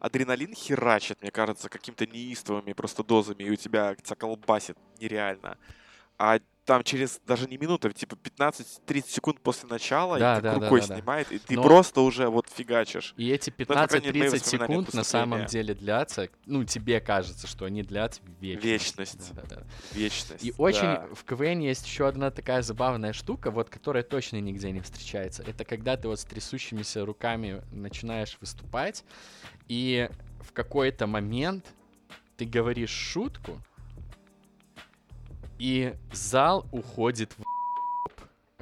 [0.00, 5.56] адреналин херачит, мне кажется, какими-то неистовыми просто дозами, и у тебя колбасит нереально.
[6.18, 10.80] А там через даже не минута, типа 15-30 секунд после начала, да, и да, рукой
[10.80, 11.34] да, да, снимает, да.
[11.34, 11.62] и ты Но...
[11.62, 13.14] просто уже вот фигачишь.
[13.16, 18.98] И эти 15-30 секунд на самом деле длятся, ну, тебе кажется, что они длятся вечность.
[18.98, 19.34] Вечность.
[19.34, 19.62] Да, да, да.
[19.92, 24.70] Вечность, И очень в КВН есть еще одна такая забавная штука, вот которая точно нигде
[24.70, 25.42] не встречается.
[25.42, 29.04] Это когда ты вот с трясущимися руками начинаешь выступать,
[29.68, 30.08] и
[30.40, 31.64] в какой-то момент
[32.36, 33.60] ты говоришь шутку,
[35.62, 37.42] И зал уходит в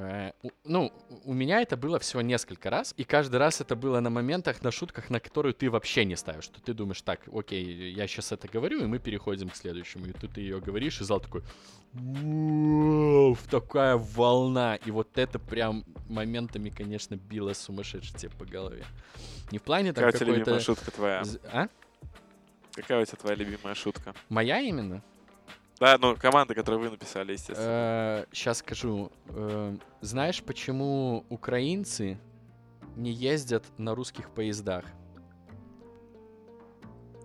[0.00, 0.32] Э,
[0.64, 0.92] ну,
[1.24, 4.70] у меня это было всего несколько раз, и каждый раз это было на моментах, на
[4.70, 8.48] шутках, на которые ты вообще не ставишь, что ты думаешь, так, окей, я сейчас это
[8.48, 11.42] говорю, и мы переходим к следующему, и тут ты ее говоришь, и зал такой,
[13.50, 18.84] такая волна, и вот это прям моментами, конечно, било сумасшедше тебе по голове.
[19.52, 20.60] Не в плане там какой-то...
[20.60, 21.24] Шутка твоя?
[21.52, 21.68] А?
[22.72, 24.14] Какая у тебя твоя любимая шутка?
[24.30, 25.02] Моя именно?
[25.80, 28.26] Да, ну, команды, которые вы написали, естественно.
[28.32, 29.10] Сейчас скажу.
[29.28, 32.20] Э, знаешь, почему украинцы
[32.96, 34.84] не ездят на русских поездах?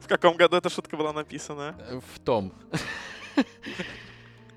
[0.00, 1.76] В каком году эта шутка была написана?
[1.78, 2.54] Э, в том.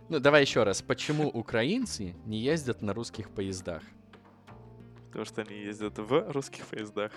[0.08, 0.82] Ну, давай еще раз.
[0.82, 3.84] Почему украинцы не ездят на русских поездах?
[5.08, 7.12] Потому что они ездят в русских поездах.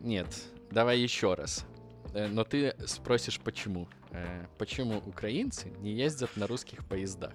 [0.00, 0.26] Нет,
[0.70, 1.66] давай еще раз.
[2.14, 3.86] Э, но ты спросишь, почему.
[4.16, 7.32] Э, почему украинцы не ездят на русских поездах?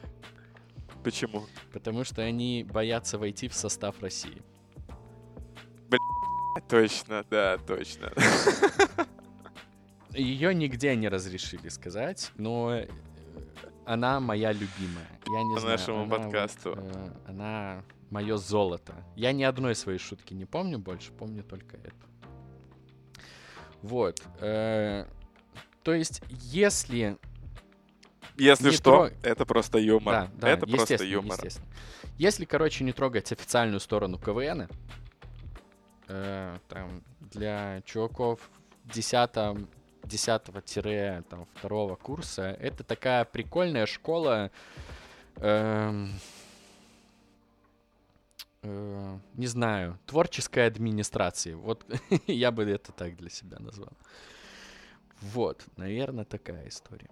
[1.04, 1.46] Почему?
[1.72, 4.42] Потому что они боятся войти в состав России.
[5.90, 6.02] Блин,
[6.68, 8.12] точно, да, точно.
[10.14, 12.88] Ее нигде не разрешили сказать, но э,
[13.86, 15.08] она моя любимая.
[15.28, 16.76] Я не По знаю, нашему она подкасту.
[16.76, 18.94] Вот, э, она мое золото.
[19.16, 22.08] Я ни одной своей шутки не помню больше, помню только эту.
[23.84, 24.22] Вот.
[24.40, 25.06] Э,
[25.84, 27.18] то есть, если...
[28.38, 29.14] Если что, трог...
[29.24, 30.14] это просто юмор.
[30.14, 31.40] Да, да, это просто юмор.
[32.18, 34.68] Если, короче, не трогать официальную сторону КВН,
[36.08, 38.50] э, там, для чуваков
[38.86, 39.68] 10
[40.04, 44.52] 10-2 курса, это такая прикольная школа
[45.38, 46.08] э,
[48.64, 51.54] э, не знаю, творческой администрации.
[51.54, 51.86] Вот
[52.28, 53.94] я бы это так для себя назвал.
[55.22, 57.10] Вот, наверное, такая история.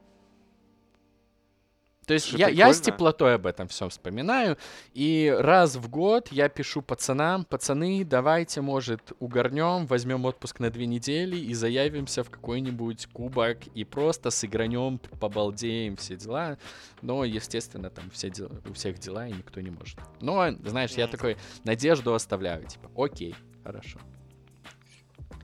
[2.09, 4.57] То есть я, я с теплотой об этом все вспоминаю.
[4.95, 10.87] И раз в год я пишу пацанам, пацаны, давайте, может, угорнем, возьмем отпуск на две
[10.87, 16.57] недели и заявимся в какой-нибудь кубок и просто сыгранем, побалдеем, все дела.
[17.03, 19.99] Но, естественно, там все дела, у всех дела, и никто не может.
[20.19, 23.99] Но, знаешь, я такой надежду оставляю, типа, окей, хорошо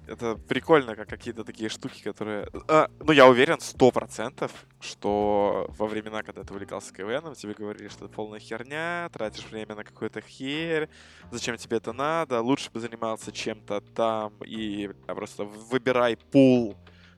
[0.08, 2.48] это прикольно, как какие-то такие штуки, которые...
[2.68, 7.88] А, ну, я уверен, сто процентов, что во времена, когда ты увлекался КВНом, тебе говорили,
[7.88, 10.90] что это полная херня, тратишь время на какую-то херь,
[11.32, 16.76] зачем тебе это надо, лучше бы занимался чем-то там и просто выбирай пул,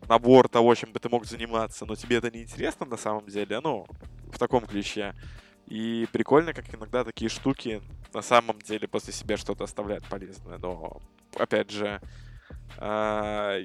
[0.07, 3.59] набор того, чем бы ты мог заниматься, но тебе это не интересно на самом деле,
[3.59, 3.85] ну,
[4.31, 5.13] в таком ключе.
[5.67, 7.81] И прикольно, как иногда такие штуки
[8.13, 10.57] на самом деле после себя что-то оставляют полезное.
[10.57, 11.01] Но,
[11.35, 12.01] опять же, а,
[12.79, 13.63] я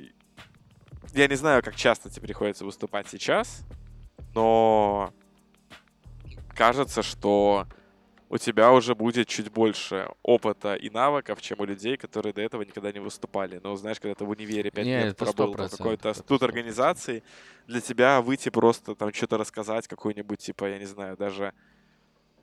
[1.14, 3.62] не знаю, как часто тебе приходится выступать сейчас,
[4.34, 5.12] но
[6.54, 7.66] кажется, что
[8.32, 12.62] у тебя уже будет чуть больше опыта и навыков, чем у людей, которые до этого
[12.62, 13.60] никогда не выступали.
[13.62, 17.22] Но знаешь, когда ты в универе 5 не, лет пробыл в какой-то тут организации,
[17.66, 21.52] для тебя выйти просто там что-то рассказать, какой-нибудь, типа, я не знаю, даже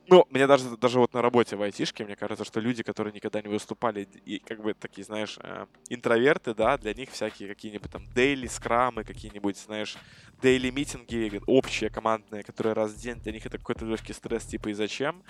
[0.10, 3.42] ну, мне даже, даже вот на работе в айтишке, мне кажется, что люди, которые никогда
[3.42, 8.08] не выступали, и как бы такие, знаешь, э, интроверты, да, для них всякие какие-нибудь там
[8.14, 9.98] дейли скрамы, какие-нибудь, знаешь,
[10.42, 14.70] дейли митинги общие, командные, которые раз в день, для них это какой-то легкий стресс, типа,
[14.70, 15.24] и зачем?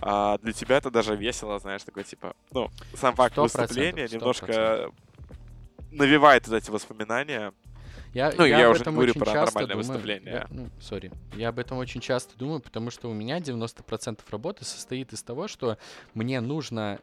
[0.00, 4.14] А для тебя это даже весело, знаешь, такой, типа, ну, сам факт выступления 100%.
[4.14, 4.90] немножко
[5.90, 7.52] навевает вот эти воспоминания,
[8.14, 10.32] я, ну, я, я уже говорю про нормальное думаю, выступление.
[10.32, 11.10] Я, ну, сори.
[11.34, 15.48] Я об этом очень часто думаю, потому что у меня 90% работы состоит из того,
[15.48, 15.78] что
[16.14, 17.00] мне нужно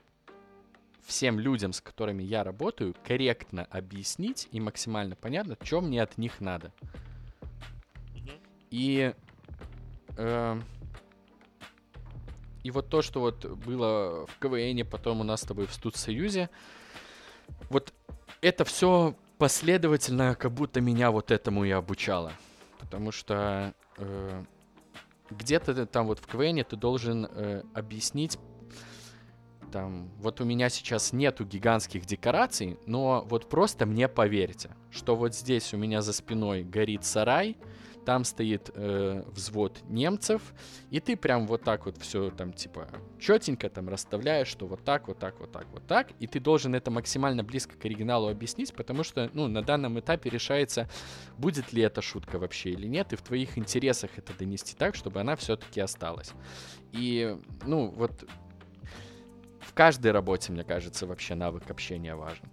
[1.06, 6.40] всем людям, с которыми я работаю, корректно объяснить и максимально понятно, что мне от них
[6.40, 6.72] надо.
[8.70, 9.14] И
[10.18, 10.62] э,
[12.64, 16.50] и вот то, что вот было в КВН, потом у нас с тобой в Студсоюзе,
[17.70, 17.94] вот
[18.42, 22.34] это все последовательно, как будто меня вот этому и обучало.
[22.80, 24.44] Потому что э,
[25.32, 28.38] где-то там вот в КВН ты должен э, объяснить
[29.72, 35.36] там, вот у меня сейчас нету гигантских декораций, но вот просто мне поверьте, что вот
[35.36, 37.56] здесь у меня за спиной горит сарай,
[38.10, 40.42] там стоит э, взвод немцев,
[40.90, 42.88] и ты прям вот так вот все там типа
[43.20, 46.74] четенько там расставляешь, что вот так, вот так, вот так, вот так, и ты должен
[46.74, 50.90] это максимально близко к оригиналу объяснить, потому что, ну, на данном этапе решается,
[51.38, 55.20] будет ли эта шутка вообще или нет, и в твоих интересах это донести так, чтобы
[55.20, 56.32] она все-таки осталась.
[56.92, 58.28] И, ну, вот
[59.60, 62.50] в каждой работе, мне кажется, вообще навык общения важен.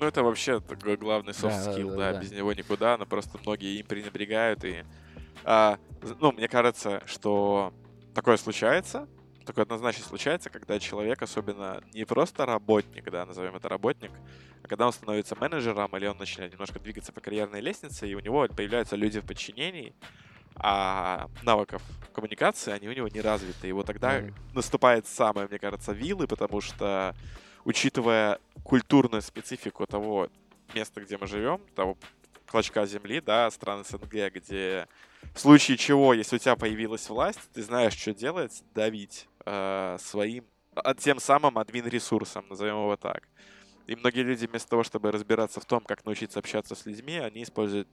[0.00, 0.60] Ну, это вообще
[0.98, 4.64] главный soft skill, да, да, да, да, без него никуда, но просто многие им пренебрегают,
[4.64, 4.84] и
[5.44, 5.78] А,
[6.20, 7.72] ну, мне кажется, что
[8.14, 9.08] такое случается,
[9.46, 14.10] такое однозначно случается, когда человек, особенно не просто работник, да, назовем это работник,
[14.62, 18.20] а когда он становится менеджером или он начинает немножко двигаться по карьерной лестнице, и у
[18.20, 19.94] него появляются люди в подчинении,
[20.56, 21.82] а навыков
[22.12, 23.68] коммуникации, они у него не развиты.
[23.68, 24.34] И вот тогда mm.
[24.52, 27.14] наступает самое, мне кажется, вилы, потому что,
[27.64, 30.28] учитывая культурную специфику того
[30.74, 31.96] места, где мы живем, того
[32.46, 34.88] клочка земли, да, страны СНГ, где
[35.34, 40.44] в случае чего, если у тебя появилась власть, ты знаешь, что делать, давить э, своим,
[40.74, 43.28] а, тем самым админ-ресурсом, назовем его так.
[43.86, 47.42] И многие люди вместо того, чтобы разбираться в том, как научиться общаться с людьми, они
[47.42, 47.88] используют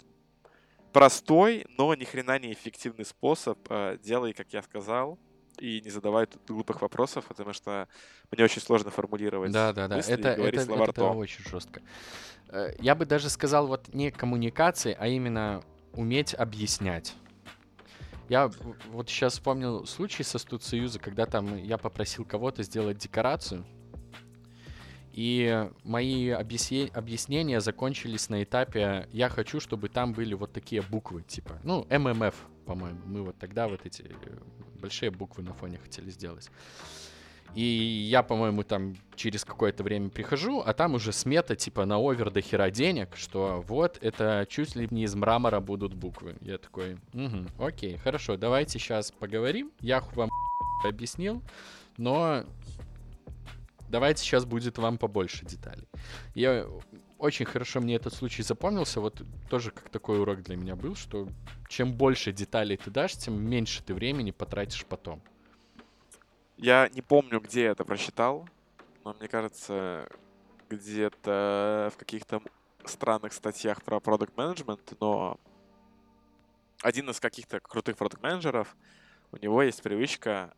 [0.94, 3.60] простой, но ни хрена не эффективный способ.
[3.70, 5.20] Э, делай, как я сказал,
[5.60, 7.88] и не задавай глупых вопросов, потому что
[8.32, 9.52] мне очень сложно формулировать.
[9.52, 9.98] Да, да, да.
[10.00, 11.82] Это, это, это, это очень жестко.
[12.50, 17.16] Э, я бы даже сказал, вот не коммуникации, а именно уметь объяснять.
[18.30, 18.52] Я
[18.92, 23.66] вот сейчас вспомнил случай со Студсоюза, когда там я попросил кого-то сделать декорацию,
[25.14, 31.24] и мои объясне- объяснения закончились на этапе «я хочу, чтобы там были вот такие буквы»,
[31.24, 32.36] типа, ну, ММФ,
[32.68, 33.00] по-моему.
[33.06, 34.38] Мы вот тогда вот эти э,
[34.82, 36.52] большие буквы на фоне хотели сделать.
[37.56, 37.64] И
[38.12, 42.42] я, по-моему, там через какое-то время прихожу, а там уже смета типа на овер до
[42.42, 46.36] хера денег, что вот это чуть ли не из мрамора будут буквы.
[46.42, 49.72] Я такой, угу, окей, хорошо, давайте сейчас поговорим.
[49.80, 50.30] Я вам
[50.84, 51.42] объяснил,
[51.96, 52.44] но
[53.90, 55.88] давайте сейчас будет вам побольше деталей.
[56.36, 56.68] Я
[57.20, 59.02] очень хорошо мне этот случай запомнился.
[59.02, 61.28] Вот тоже как такой урок для меня был, что
[61.68, 65.22] чем больше деталей ты дашь, тем меньше ты времени потратишь потом.
[66.58, 68.48] Я не помню, где я это прочитал,
[69.04, 70.10] но мне кажется,
[70.70, 72.42] где-то в каких-то
[72.86, 75.38] странных статьях про продукт менеджмент но
[76.82, 78.76] один из каких-то крутых продукт менеджеров
[79.32, 80.54] у него есть привычка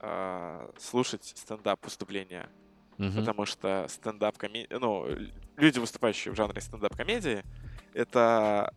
[0.00, 2.48] э, слушать стендап выступления
[2.98, 3.20] Mm-hmm.
[3.20, 4.78] Потому что стендап-комедия...
[4.78, 5.06] Ну,
[5.56, 7.42] люди, выступающие в жанре стендап-комедии,
[7.92, 8.72] это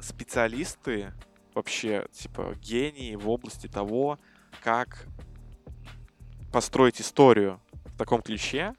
[0.00, 1.12] специалисты,
[1.54, 4.18] вообще, типа, гении в области того,
[4.62, 5.06] как
[6.52, 8.74] построить историю в таком ключе,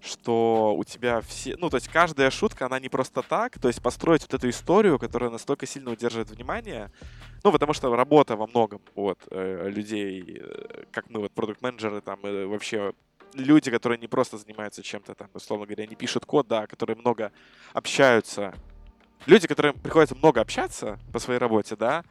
[0.00, 1.56] что у тебя все...
[1.56, 3.58] Ну, то есть каждая шутка, она не просто так.
[3.58, 6.90] То есть построить вот эту историю, которая настолько сильно удерживает внимание.
[7.42, 12.20] Ну, потому что работа во многом вот э, людей, э, как мы вот продукт-менеджеры, там,
[12.20, 12.92] и вообще
[13.34, 17.32] люди, которые не просто занимаются чем-то там, условно говоря, не пишут код, да, которые много
[17.72, 18.54] общаются.
[19.26, 22.04] Люди, которым приходится много общаться по своей работе, да,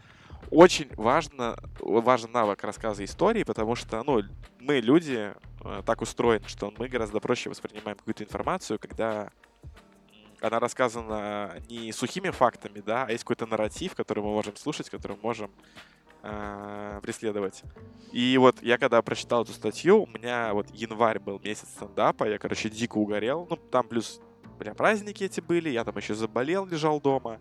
[0.52, 4.22] очень важно, важен навык рассказа истории, потому что, ну,
[4.60, 9.30] мы, люди, э, так устроены, что мы гораздо проще воспринимаем какую-то информацию, когда
[10.42, 15.14] она рассказана не сухими фактами, да, а есть какой-то нарратив, который мы можем слушать, который
[15.18, 15.52] мы можем
[16.28, 17.64] э, преследовать.
[18.12, 22.38] И вот я когда прочитал эту статью, у меня вот январь был месяц стендапа, я,
[22.38, 23.48] короче, дико угорел.
[23.50, 24.20] Ну, там плюс,
[24.60, 27.40] бля, праздники эти были, я там еще заболел, лежал дома.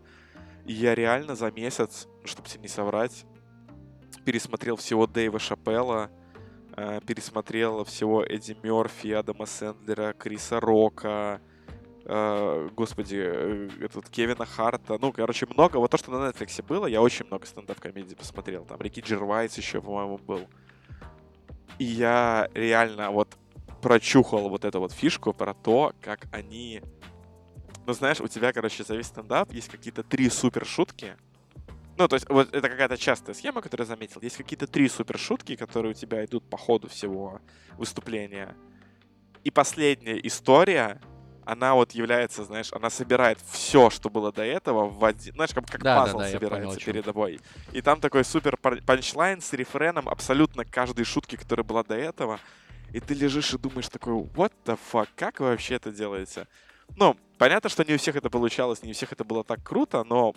[0.65, 3.25] И я реально за месяц, чтобы тебе не соврать,
[4.25, 6.11] пересмотрел всего Дэйва Шапелла,
[6.77, 11.41] э, пересмотрел всего Эдди Мерфи, Адама Сэндлера, Криса Рока,
[12.07, 14.99] э, господи, э, этот Кевина Харта.
[15.01, 15.77] Ну, короче, много.
[15.79, 18.65] Вот то, что на Netflix было, я очень много стендап-комедий посмотрел.
[18.65, 20.49] Там Рики Джервайс еще, по-моему, был.
[21.79, 23.37] И я реально вот
[23.83, 26.83] прочухал вот эту вот фишку про то, как они...
[27.87, 31.17] Ну, знаешь, у тебя, короче, за весь стендап есть какие-то три супер шутки.
[31.99, 34.21] Ну, то есть, вот это какая-то частая схема, которую я заметил.
[34.21, 37.41] Есть какие-то три супер шутки, которые у тебя идут по ходу всего
[37.79, 38.57] выступления.
[39.45, 41.01] И последняя история,
[41.47, 45.35] она вот является, знаешь, она собирает все, что было до этого в один...
[45.35, 47.41] Знаешь, как, как да, пазл да, да, собирается понял, перед тобой.
[47.73, 52.41] И там такой супер панчлайн с рефреном абсолютно каждой шутки, которая была до этого.
[52.93, 56.49] И ты лежишь и думаешь такой, what the fuck, как вы вообще это делаете?
[56.97, 60.03] Ну, понятно, что не у всех это получалось, не у всех это было так круто,
[60.03, 60.35] но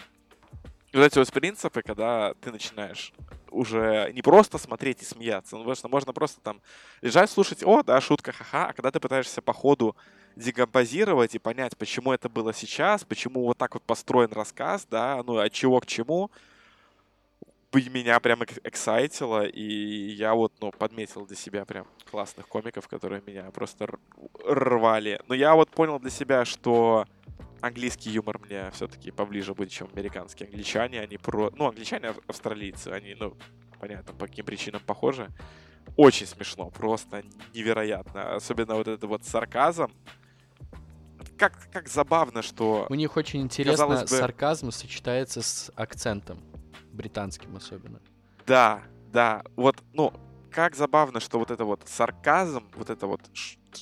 [0.93, 3.13] вот эти вот принципы, когда ты начинаешь
[3.49, 6.61] уже не просто смотреть и смеяться, ну, потому что можно просто там
[7.01, 9.95] лежать, слушать, о, да, шутка, ха-ха, а когда ты пытаешься по ходу
[10.39, 15.37] декомпозировать и понять, почему это было сейчас, почему вот так вот построен рассказ, да, ну,
[15.37, 16.31] от чего к чему,
[17.73, 23.51] меня прям эксайтило, и я вот, ну, подметил для себя прям классных комиков, которые меня
[23.51, 23.87] просто
[24.43, 25.21] рвали.
[25.27, 27.05] Но я вот понял для себя, что
[27.61, 31.01] английский юмор мне все-таки поближе будет, чем американские англичане.
[31.01, 31.51] Они про...
[31.55, 33.37] Ну, англичане австралийцы, они, ну,
[33.79, 35.27] понятно, по каким причинам похожи.
[35.95, 37.23] Очень смешно, просто
[37.53, 38.35] невероятно.
[38.35, 39.91] Особенно вот этот вот сарказм.
[41.39, 42.85] Как, как забавно, что...
[42.89, 44.07] У них очень интересно, бы...
[44.07, 46.39] сарказм сочетается с акцентом
[46.91, 48.01] британским особенно.
[48.45, 48.83] Да,
[49.13, 49.43] да.
[49.55, 50.11] Вот, ну,
[50.51, 53.21] как забавно, что вот это вот сарказм, вот эта вот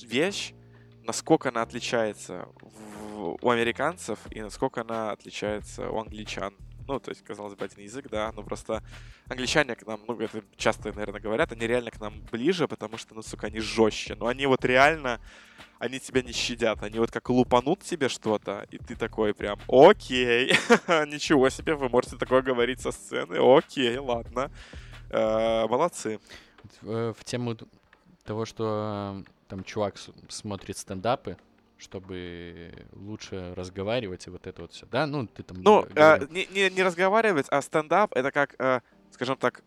[0.02, 0.54] вещь,
[1.02, 6.54] насколько она отличается в, у американцев и насколько она отличается у англичан.
[6.88, 8.82] Ну, то есть, казалось бы, один язык, да, но просто
[9.28, 13.14] англичане к нам, ну, это часто, наверное, говорят, они реально к нам ближе, потому что,
[13.14, 14.14] ну, сука, они жестче.
[14.14, 15.20] Но они вот реально,
[15.78, 16.82] они тебя не щадят.
[16.82, 20.48] Они вот как лупанут тебе что-то, и ты такой прям, окей,
[20.88, 24.50] ничего себе, вы можете такое говорить со сцены, окей, ладно.
[25.10, 26.20] Э, молодцы.
[26.80, 27.54] В, в тему
[28.24, 29.96] того, что там чувак
[30.28, 31.36] смотрит стендапы,
[31.78, 34.86] чтобы лучше разговаривать и вот это вот все.
[34.86, 35.62] Да, ну ты там.
[35.62, 38.80] Ну, э, не, не, не разговаривать, а стендап это как, э,
[39.12, 39.62] скажем так,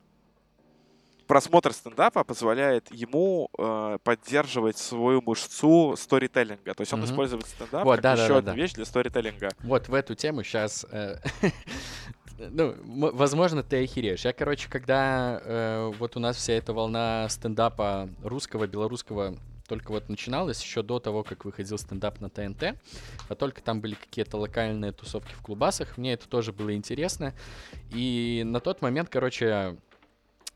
[1.31, 6.73] просмотр стендапа позволяет ему э, поддерживать свою мышцу сторителлинга.
[6.73, 7.05] То есть он mm-hmm.
[7.05, 8.57] использует стендап вот, как да, еще да, одну да.
[8.57, 9.49] вещь для сторителлинга.
[9.63, 10.85] Вот в эту тему сейчас.
[10.91, 11.15] Э,
[12.37, 14.25] ну, возможно, ты охереешь.
[14.25, 19.37] Я, короче, когда э, вот у нас вся эта волна стендапа русского, белорусского
[19.71, 22.75] только вот начиналось еще до того, как выходил стендап на ТНТ,
[23.29, 27.33] а только там были какие-то локальные тусовки в клубасах, мне это тоже было интересно.
[27.89, 29.77] И на тот момент, короче,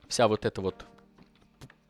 [0.09, 0.85] вся вот эта вот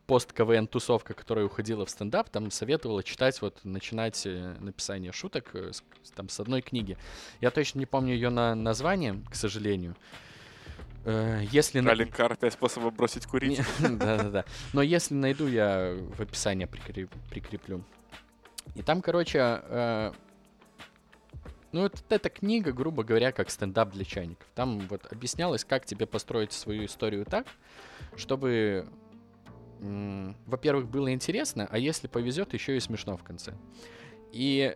[0.06, 5.72] пост-КВН тусовка, которая уходила в стендап, там советовала читать, вот начинать э, написание шуток э,
[5.74, 6.96] с, там с одной книги.
[7.42, 9.96] Я точно не помню ее на название, к сожалению.
[11.06, 11.88] Э, если...
[11.88, 13.62] Алинкар, пять способов бросить курить.
[13.80, 14.46] Да-да-да.
[14.74, 17.84] Но если найду, я в описании прикреплю.
[18.74, 20.12] И там, короче, э,
[21.72, 24.48] ну, вот эта книга, грубо говоря, как стендап для чайников.
[24.56, 27.46] Там вот объяснялось, как тебе построить свою историю так,
[28.16, 28.88] чтобы,
[29.80, 33.54] во-первых, было интересно, а если повезет, еще и смешно в конце.
[34.32, 34.76] И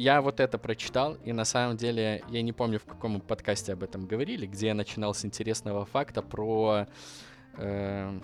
[0.00, 3.82] я вот это прочитал, и на самом деле, я не помню, в каком подкасте об
[3.82, 6.86] этом говорили, где я начинал с интересного факта про...
[7.58, 8.18] Э,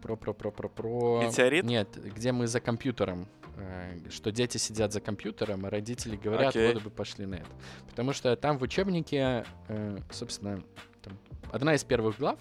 [0.00, 1.22] про, про, про, про, про...
[1.24, 1.64] Метеорит?
[1.64, 6.72] Нет, где мы за компьютером э, что дети сидят за компьютером, а родители говорят, okay.
[6.72, 7.50] вот бы пошли на это.
[7.90, 10.62] Потому что там в учебнике, э, собственно,
[11.02, 11.18] там,
[11.52, 12.38] одна из первых глав,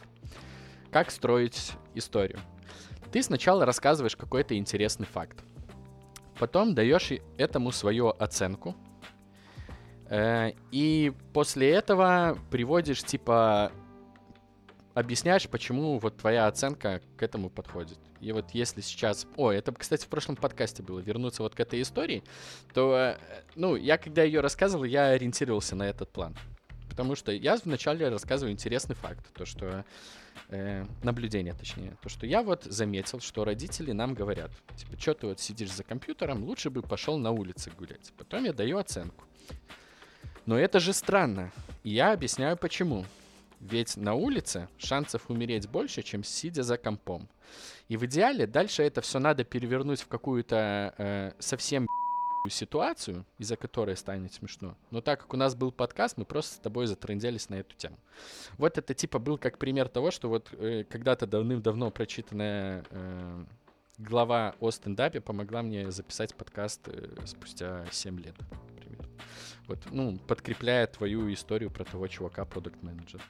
[0.89, 2.39] как строить историю.
[3.11, 5.43] Ты сначала рассказываешь какой-то интересный факт.
[6.39, 8.75] Потом даешь этому свою оценку.
[10.09, 13.71] Э, и после этого приводишь, типа,
[14.93, 17.99] объясняешь, почему вот твоя оценка к этому подходит.
[18.21, 19.27] И вот если сейчас...
[19.36, 22.23] О, это, кстати, в прошлом подкасте было, вернуться вот к этой истории,
[22.73, 23.17] то, э,
[23.55, 26.36] ну, я когда ее рассказывал, я ориентировался на этот план.
[26.89, 29.83] Потому что я вначале рассказываю интересный факт, то, что
[30.49, 35.27] э, наблюдение, точнее, то, что я вот заметил, что родители нам говорят, типа, что ты
[35.27, 38.13] вот сидишь за компьютером, лучше бы пошел на улице гулять.
[38.17, 39.25] Потом я даю оценку.
[40.45, 41.51] Но это же странно.
[41.83, 43.05] И я объясняю почему.
[43.59, 47.27] Ведь на улице шансов умереть больше, чем сидя за компом.
[47.88, 51.88] И в идеале дальше это все надо перевернуть в какую-то э, совсем
[52.49, 54.75] ситуацию, из-за которой станет смешно.
[54.91, 57.97] Но так как у нас был подкаст, мы просто с тобой затрендялись на эту тему.
[58.57, 63.45] Вот это типа был как пример того, что вот э, когда-то давным-давно прочитанная э,
[63.97, 69.09] глава о стендапе помогла мне записать подкаст э, спустя 7 лет, например.
[69.67, 73.21] Вот, ну, подкрепляя твою историю про того чувака, продукт менеджер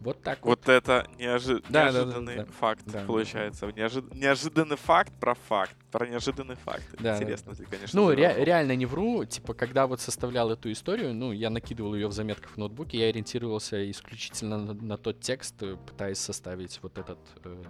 [0.00, 0.60] вот так вот.
[0.60, 1.62] Вот это неожи...
[1.68, 3.66] да, неожиданный да, да, факт да, получается.
[3.66, 3.72] Да.
[3.72, 4.02] Неожи...
[4.12, 5.76] Неожиданный факт про факт.
[5.90, 6.84] Про неожиданный факт.
[6.98, 7.64] Да, Интересно, да.
[7.64, 8.00] конечно.
[8.00, 9.24] Ну, ре- реально не вру.
[9.26, 13.08] Типа, когда вот составлял эту историю, ну, я накидывал ее в заметках в ноутбуке, я
[13.08, 17.62] ориентировался исключительно на, на тот текст, э, пытаясь составить вот этот, э,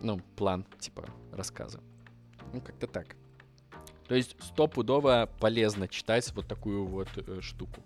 [0.00, 1.80] ну, план, типа, рассказа.
[2.52, 3.16] Ну, как-то так.
[4.06, 7.82] То есть стопудово полезно читать вот такую вот э, штуку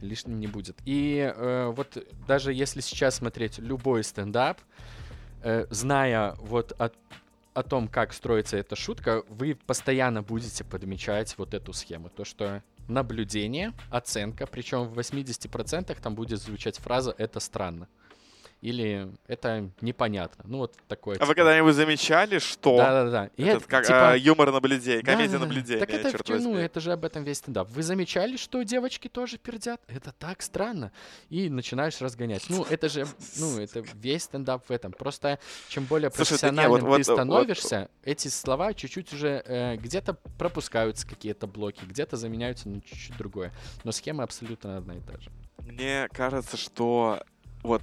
[0.00, 0.76] лишним не будет.
[0.84, 4.60] И э, вот даже если сейчас смотреть любой стендап,
[5.42, 6.90] э, зная вот о,
[7.54, 12.08] о том, как строится эта шутка, вы постоянно будете подмечать вот эту схему.
[12.08, 17.88] То, что наблюдение, оценка, причем в 80% там будет звучать фраза «это странно»
[18.64, 20.42] или это непонятно.
[20.48, 21.16] Ну, вот такое.
[21.16, 21.26] А типа.
[21.26, 22.78] вы когда-нибудь замечали, что...
[22.78, 23.30] Да-да-да.
[23.36, 24.12] Это, это как типа...
[24.12, 25.80] а, юмор наблюдения, комедия да, наблюдения.
[25.80, 27.68] Так это, ну, это же об этом весь стендап.
[27.68, 29.82] Вы замечали, что девочки тоже пердят?
[29.86, 30.92] Это так странно.
[31.28, 32.48] И начинаешь разгонять.
[32.48, 33.06] Ну, это же,
[33.36, 34.92] ну, это весь стендап в этом.
[34.92, 35.38] Просто
[35.68, 39.76] чем более профессиональным Слушай, не, вот, ты вот, становишься, вот, эти слова чуть-чуть уже э,
[39.76, 43.52] где-то пропускаются какие-то блоки, где-то заменяются на чуть-чуть другое.
[43.84, 45.30] Но схема абсолютно одна и та же.
[45.58, 47.22] Мне кажется, что
[47.62, 47.82] вот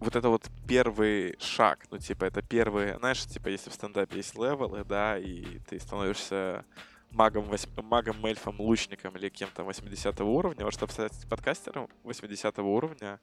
[0.00, 4.34] вот это вот первый шаг, ну, типа, это первый, знаешь, типа, если в стендапе есть
[4.34, 6.64] левелы, да, и ты становишься
[7.10, 7.50] магом,
[7.82, 13.20] магом, эльфом, лучником или кем-то 80 уровня, вот чтобы стать подкастером 80 уровня,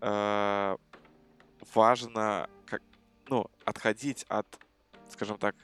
[0.00, 0.76] э,
[1.74, 2.82] важно как,
[3.28, 4.46] ну, отходить от,
[5.08, 5.56] скажем так,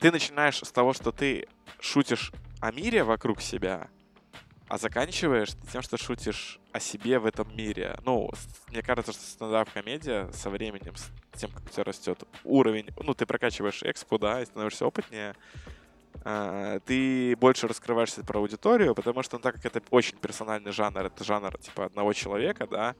[0.00, 1.46] ты начинаешь с того, что ты
[1.78, 3.88] шутишь о мире вокруг себя,
[4.68, 7.98] а заканчиваешь тем, что шутишь о себе в этом мире.
[8.04, 8.30] Ну,
[8.68, 13.26] мне кажется, что стендап-комедия со временем, с тем, как у тебя растет уровень, ну, ты
[13.26, 15.34] прокачиваешь экспу, да, и становишься опытнее,
[16.24, 21.06] а, ты больше раскрываешься про аудиторию, потому что, ну, так как это очень персональный жанр,
[21.06, 22.94] это жанр, типа, одного человека, да,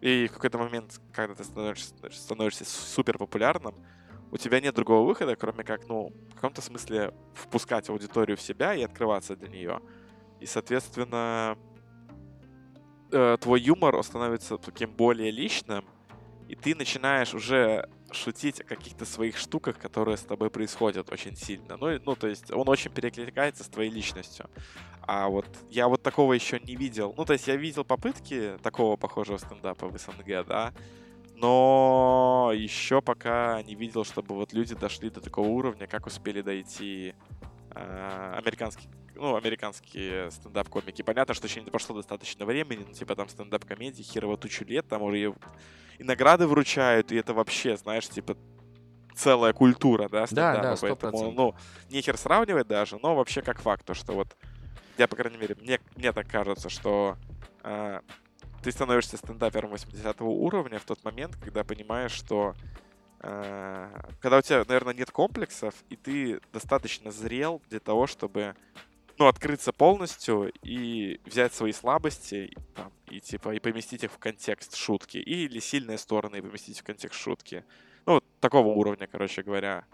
[0.00, 3.74] и в какой-то момент, когда ты становишься, становишься супер популярным,
[4.32, 8.74] у тебя нет другого выхода, кроме как, ну, в каком-то смысле впускать аудиторию в себя
[8.74, 9.80] и открываться для нее.
[10.40, 11.58] И, соответственно,
[13.12, 15.84] э, твой юмор становится таким более личным,
[16.48, 21.76] и ты начинаешь уже шутить о каких-то своих штуках, которые с тобой происходят очень сильно.
[21.76, 24.50] Ну, ну, то есть он очень перекликается с твоей личностью.
[25.02, 27.14] А вот я вот такого еще не видел.
[27.16, 30.72] Ну, то есть я видел попытки такого похожего стендапа в СНГ, да,
[31.34, 37.14] но еще пока не видел, чтобы вот люди дошли до такого уровня, как успели дойти
[37.74, 41.02] э, американские ну, американские стендап-комики.
[41.02, 45.02] Понятно, что еще не прошло достаточно времени, ну, типа там стендап-комедии, херово тучу лет, там
[45.02, 45.18] уже
[45.98, 48.36] и награды вручают, и это вообще, знаешь, типа
[49.14, 50.62] целая культура, да, стендапа.
[50.62, 50.96] Да, да, 100%.
[51.00, 51.54] Поэтому, ну,
[51.90, 54.36] нехер сравнивать даже, но вообще как факт, то, что вот
[54.98, 57.16] я, по крайней мере, мне, мне так кажется, что
[57.62, 58.00] э,
[58.62, 62.54] ты становишься стендапером 80 уровня в тот момент, когда понимаешь, что
[63.20, 63.88] э,
[64.20, 68.54] когда у тебя, наверное, нет комплексов, и ты достаточно зрел для того, чтобы
[69.22, 74.18] ну, открыться полностью и взять свои слабости и, там, и типа и поместить их в
[74.18, 75.18] контекст шутки.
[75.18, 77.64] Или сильные стороны и поместить в контекст шутки.
[78.04, 79.84] Ну, вот такого уровня, короче говоря.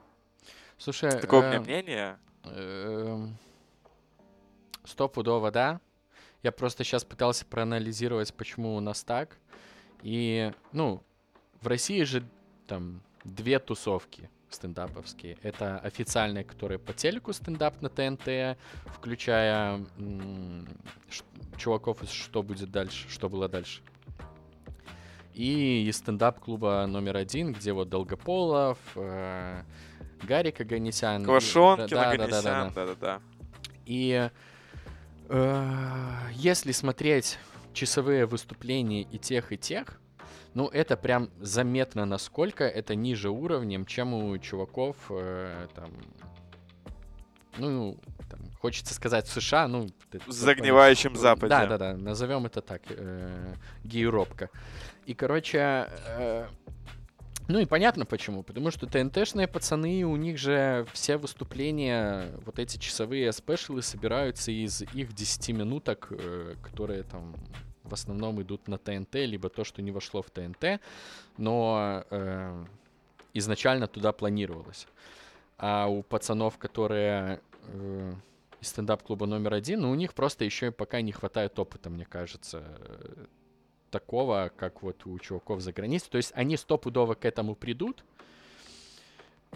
[0.78, 2.18] Слушай, такое у меня эм, мнение.
[2.44, 3.38] Эм,
[4.84, 5.82] стопудово, да.
[6.42, 9.36] Я просто сейчас пытался проанализировать, почему у нас так.
[10.02, 11.02] И, ну,
[11.60, 12.26] в России же
[12.66, 15.38] там две тусовки стендаповские.
[15.42, 19.84] Это официальные, которые по телеку стендап на ТНТ, включая
[21.56, 23.82] чуваков из «Что будет дальше?», «Что было дальше?».
[25.34, 29.62] И из стендап-клуба номер один, где вот Долгополов, э,
[30.24, 31.24] Гарик Аганесян.
[31.24, 33.20] Квашонкин, да, Аганесян, да-да-да.
[33.86, 34.28] И
[35.28, 37.38] э, если смотреть
[37.72, 40.00] часовые выступления и тех, и тех,
[40.58, 45.92] ну, это прям заметно, насколько это ниже уровнем, чем у чуваков э, там,
[47.58, 47.96] ну,
[48.28, 49.86] там, хочется сказать США, ну...
[50.26, 51.50] В загнивающем Западе.
[51.50, 53.54] Да, да, да, назовем это так, э,
[53.84, 54.50] гейропка.
[55.06, 56.48] И, короче, э,
[57.46, 58.42] ну и понятно почему.
[58.42, 64.82] Потому что ТНТшные пацаны, у них же все выступления, вот эти часовые спешлы собираются из
[64.82, 67.36] их 10 минуток, э, которые там
[67.88, 70.80] в основном идут на ТНТ, либо то, что не вошло в ТНТ,
[71.36, 72.64] но э,
[73.34, 74.86] изначально туда планировалось.
[75.58, 78.12] А у пацанов, которые э,
[78.60, 82.62] из стендап-клуба номер один, ну, у них просто еще пока не хватает опыта, мне кажется,
[83.90, 86.08] такого, как вот у чуваков за границей.
[86.10, 88.04] То есть они стопудово к этому придут,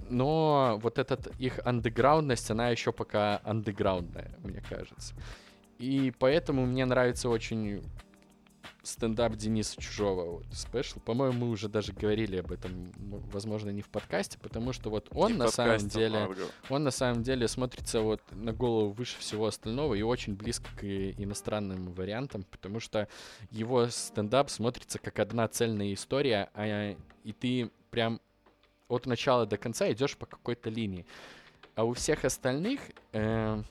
[0.08, 5.14] но вот этот их андеграундность, она еще пока андеграундная, мне кажется.
[5.78, 7.82] И поэтому мне нравится очень
[8.82, 11.00] стендап Дениса Чужого, вот, спешл.
[11.00, 12.92] По-моему, мы уже даже говорили об этом,
[13.32, 16.28] возможно, не в подкасте, потому что вот он не на самом деле,
[16.68, 20.84] он на самом деле смотрится вот на голову выше всего остального и очень близко к
[20.84, 23.08] иностранным вариантам, потому что
[23.50, 28.20] его стендап смотрится как одна цельная история, а и ты прям
[28.88, 31.06] от начала до конца идешь по какой-то линии.
[31.74, 32.80] А у всех остальных
[33.12, 33.62] э,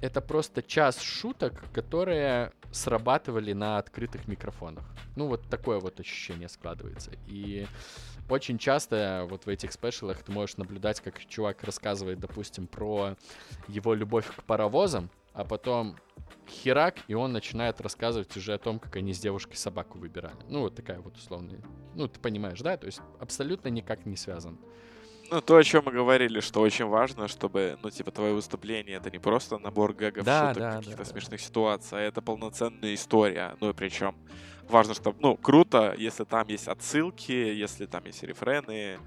[0.00, 4.84] это просто час шуток, которые срабатывали на открытых микрофонах.
[5.16, 7.12] Ну, вот такое вот ощущение складывается.
[7.26, 7.66] И
[8.28, 13.16] очень часто вот в этих спешалах ты можешь наблюдать, как чувак рассказывает, допустим, про
[13.68, 15.96] его любовь к паровозам, а потом
[16.48, 20.36] херак, и он начинает рассказывать уже о том, как они с девушкой собаку выбирали.
[20.48, 21.60] Ну, вот такая вот условная.
[21.94, 22.76] Ну, ты понимаешь, да?
[22.76, 24.58] То есть абсолютно никак не связан.
[25.30, 29.10] Ну, то, о чем мы говорили, что очень важно, чтобы, ну, типа, твое выступление это
[29.10, 31.46] не просто набор гэгов, да, шуток, да, каких-то да, смешных да.
[31.46, 33.54] ситуаций, а это полноценная история.
[33.60, 34.14] Ну, и причем
[34.68, 38.98] важно, чтобы, ну, круто, если там есть отсылки, если там есть рефрены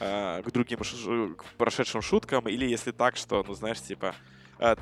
[0.00, 4.14] э, к другим к прошедшим шуткам, или если так, что, ну, знаешь, типа,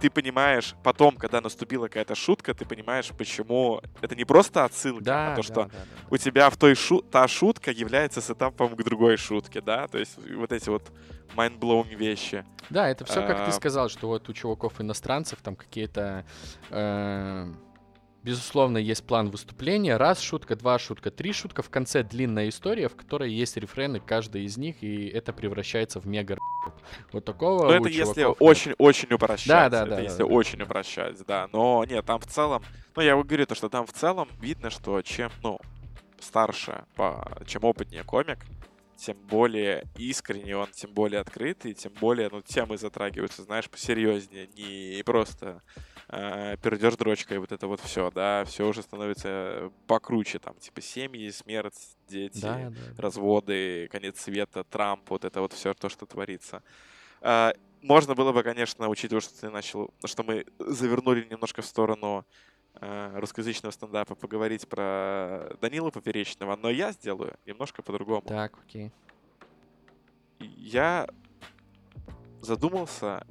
[0.00, 5.32] ты понимаешь потом, когда наступила какая-то шутка, ты понимаешь, почему это не просто отсылка, да,
[5.32, 6.06] а то, да, что да, да, да.
[6.10, 10.18] у тебя в той шу та шутка является сетапом к другой шутке, да, то есть
[10.36, 10.92] вот эти вот
[11.36, 12.44] mind-blowing вещи.
[12.70, 13.46] Да, это все, как а...
[13.46, 16.24] ты сказал, что вот у чуваков иностранцев там какие-то
[16.70, 17.52] э
[18.24, 19.98] Безусловно, есть план выступления.
[19.98, 21.62] Раз шутка, два шутка, три шутка.
[21.62, 26.06] В конце длинная история, в которой есть рефрены каждой из них, и это превращается в
[26.06, 26.38] мега
[27.12, 27.66] Вот такого.
[27.66, 29.46] Но это если очень-очень упрощать.
[29.46, 30.00] Да, да, это да.
[30.00, 30.64] Если да, очень да.
[30.64, 31.48] упрощать, да.
[31.52, 32.62] Но нет, там в целом.
[32.96, 35.60] Ну, я говорю то, что там в целом видно, что чем, ну,
[36.18, 38.38] старше, по, чем опытнее комик,
[38.96, 45.02] тем более искренне он, тем более открытый, тем более, ну, темы затрагиваются, знаешь, посерьезнее, не
[45.04, 45.62] просто
[46.08, 51.30] э, пердеж дрочкой, вот это вот все, да, все уже становится покруче, там, типа семьи,
[51.30, 53.02] смерть, дети, да, да.
[53.02, 56.62] разводы, конец света, Трамп, вот это вот все то, что творится.
[57.20, 62.24] Э, можно было бы, конечно, учитывая, что ты начал, что мы завернули немножко в сторону
[62.80, 68.26] русскоязычного стендапа, поговорить про Данила Поперечного, но я сделаю немножко по-другому.
[68.26, 68.90] Так, окей.
[70.40, 71.08] Я
[72.40, 73.26] задумался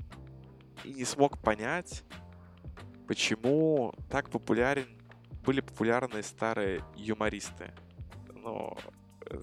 [0.83, 2.03] и не смог понять,
[3.07, 4.87] почему так популярен,
[5.45, 7.71] были популярны старые юмористы.
[8.33, 8.75] Ну,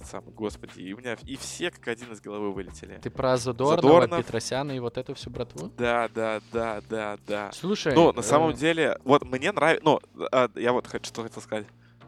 [0.04, 2.98] сам, господи, и у меня и все как один из головы вылетели.
[3.02, 4.24] Ты про Задорнова, Задорнов...
[4.24, 5.70] Петросяна и вот эту всю братву?
[5.76, 7.50] Да, да, да, да, да.
[7.52, 7.94] Слушай...
[7.94, 8.54] Ну, на самом э...
[8.54, 9.84] деле, вот мне нравится...
[9.84, 10.00] Ну,
[10.32, 11.66] а, я вот хочу, что хотел сказать.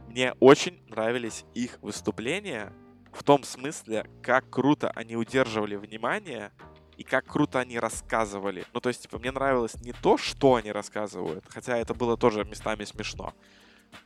[0.09, 2.73] Мне очень нравились их выступления
[3.13, 6.51] в том смысле, как круто они удерживали внимание
[6.97, 8.65] и как круто они рассказывали.
[8.73, 12.45] Ну, то есть, типа, мне нравилось не то, что они рассказывают, хотя это было тоже
[12.45, 13.35] местами смешно.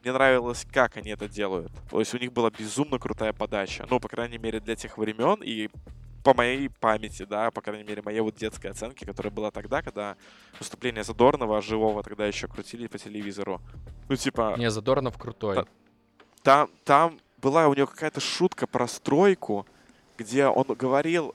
[0.03, 1.73] Мне нравилось, как они это делают.
[1.91, 3.87] То есть у них была безумно крутая подача.
[3.91, 5.69] Ну, по крайней мере, для тех времен и
[6.23, 10.17] по моей памяти, да, по крайней мере, моей вот детской оценки, которая была тогда, когда
[10.59, 13.61] выступление Задорнова, живого тогда еще крутили по телевизору.
[14.09, 14.57] Ну, типа...
[14.59, 15.67] Не, Задорнов крутой.
[16.43, 19.67] Там, там была у него какая-то шутка про стройку,
[20.19, 21.35] где он говорил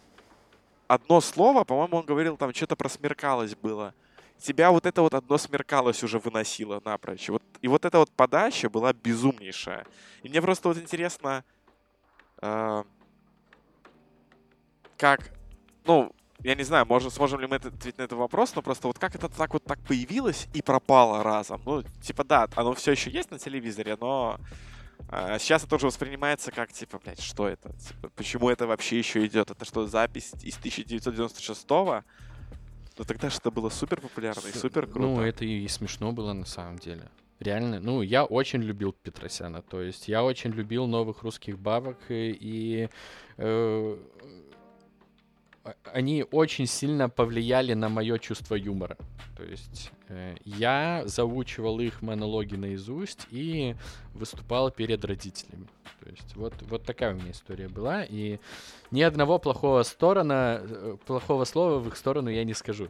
[0.88, 3.93] одно слово, по-моему, он говорил там что-то про смеркалось было.
[4.42, 7.30] Тебя вот это вот одно смеркалось уже выносило напрочь.
[7.30, 9.86] Вот, и вот эта вот подача была безумнейшая.
[10.24, 11.44] И мне просто вот интересно,
[12.42, 12.84] э,
[14.98, 15.32] как,
[15.86, 16.12] ну,
[16.44, 19.14] я не знаю, может, сможем ли мы ответить на этот вопрос, но просто вот как
[19.14, 21.62] это так вот так появилось и пропало разом.
[21.66, 24.39] Ну, типа, да, оно все еще есть на телевизоре, но
[25.10, 27.74] а сейчас это уже воспринимается как, типа, блядь, что это?
[27.74, 29.52] Типа, почему это вообще еще идет?
[29.52, 32.04] Это что, запись из 1996-го?
[33.02, 34.99] Но тогда же это было супер популярно и супер круто.
[34.99, 37.10] Ну, это и смешно было на самом деле.
[37.39, 42.38] Реально, ну, я очень любил Петросяна, то есть я очень любил новых русских бабок, и,
[42.39, 42.89] и
[43.38, 43.97] э,
[45.84, 48.97] они очень сильно повлияли на мое чувство юмора.
[49.36, 50.01] То есть э,
[50.45, 53.76] я заучивал их монологи наизусть и
[54.14, 55.68] выступал перед родителями.
[56.03, 58.03] То есть вот, вот такая у меня история была.
[58.03, 58.39] И
[58.89, 62.89] ни одного плохого сторона, э, плохого слова в их сторону я не скажу.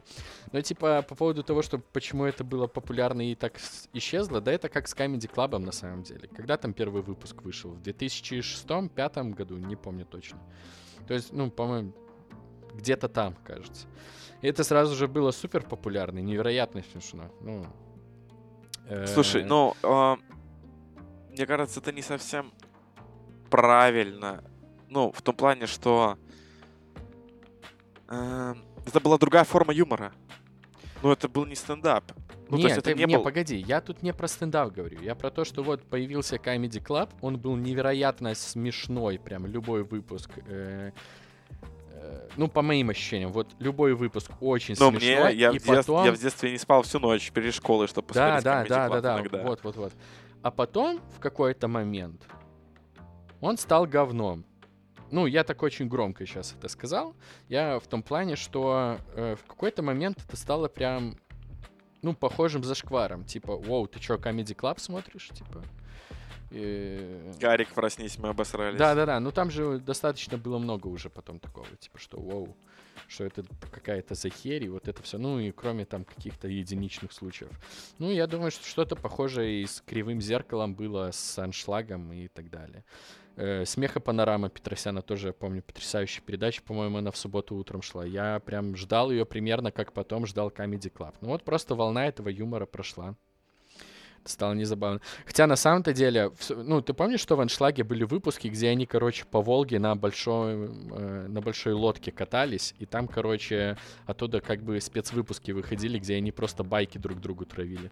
[0.52, 3.60] Но типа по поводу того, что почему это было популярно и так
[3.92, 6.28] исчезло, да это как с Comedy Club на самом деле.
[6.28, 7.70] Когда там первый выпуск вышел?
[7.70, 10.38] В 2006-2005 году, не помню точно.
[11.06, 11.92] То есть, ну, по-моему,
[12.74, 13.86] где-то там, кажется.
[14.40, 17.30] И это сразу же было супер популярно, невероятно смешно.
[17.40, 17.64] Ну,
[18.88, 19.06] э...
[19.06, 20.16] Слушай, ну, э,
[21.30, 22.52] мне кажется, это не совсем
[23.50, 24.42] правильно.
[24.88, 26.18] Ну, в том плане, что
[28.08, 28.54] э,
[28.86, 30.12] это была другая форма юмора.
[31.02, 32.12] Ну, это был не стендап.
[32.48, 33.24] Ну, Нет, это не, не был...
[33.24, 35.00] погоди, я тут не про стендап говорю.
[35.00, 40.30] Я про то, что вот появился Comedy Club, он был невероятно смешной, прям любой выпуск.
[40.46, 40.92] Э,
[42.36, 45.32] ну, по моим ощущениям, вот любой выпуск очень Но смешной.
[45.32, 45.76] Мне, я, и в потом...
[45.76, 49.00] детстве, я в детстве не спал всю ночь перед школой, чтобы посмотреть Да, да, да,
[49.00, 49.92] да, да, вот, вот, вот.
[50.42, 52.26] А потом, в какой-то момент,
[53.40, 54.44] он стал говном.
[55.10, 57.14] Ну, я так очень громко сейчас это сказал.
[57.48, 61.18] Я в том плане, что э, в какой-то момент это стало прям,
[62.00, 63.24] ну, похожим за шкваром.
[63.24, 65.28] Типа, вау, ты что, Comedy Club смотришь?
[65.28, 65.62] Типа,
[66.52, 67.32] и...
[67.40, 68.78] Гарик, проснись, мы обосрались.
[68.78, 72.56] Да-да-да, ну там же достаточно было много уже потом такого, типа, что вау,
[73.08, 77.12] что это какая-то за херь, и вот это все, ну и кроме там каких-то единичных
[77.12, 77.50] случаев.
[77.98, 82.50] Ну, я думаю, что что-то похожее и с Кривым Зеркалом было, с Аншлагом и так
[82.50, 82.84] далее.
[83.36, 88.04] Э, Смеха Панорама Петросяна тоже, я помню, потрясающая передача, по-моему, она в субботу утром шла.
[88.04, 91.14] Я прям ждал ее примерно, как потом ждал Comedy Club.
[91.20, 93.16] Ну вот просто волна этого юмора прошла.
[94.24, 95.00] Стало незабавно.
[95.26, 99.24] Хотя на самом-то деле, ну, ты помнишь, что в Аншлаге были выпуски, где они, короче,
[99.24, 104.80] по Волге на большой, э, на большой лодке катались, и там, короче, оттуда как бы
[104.80, 107.90] спецвыпуски выходили, где они просто байки друг другу травили.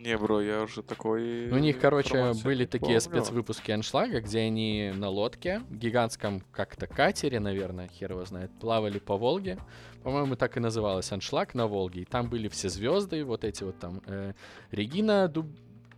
[0.00, 1.48] Не, бро, я уже такой...
[1.50, 3.00] Ну, у них, короче, были такие помню.
[3.00, 9.18] спецвыпуски аншлага, где они на лодке, гигантском как-то катере, наверное, хер его знает, плавали по
[9.18, 9.58] Волге.
[10.02, 12.02] По-моему, так и называлось аншлаг на Волге.
[12.02, 14.32] И там были все звезды, вот эти вот там э,
[14.70, 15.46] Регина Дуб...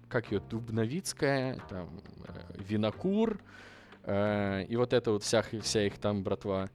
[0.08, 3.38] как ее, Дубновицкая, там э, Винокур,
[4.02, 6.70] э, и вот это вот вся, вся их там братва.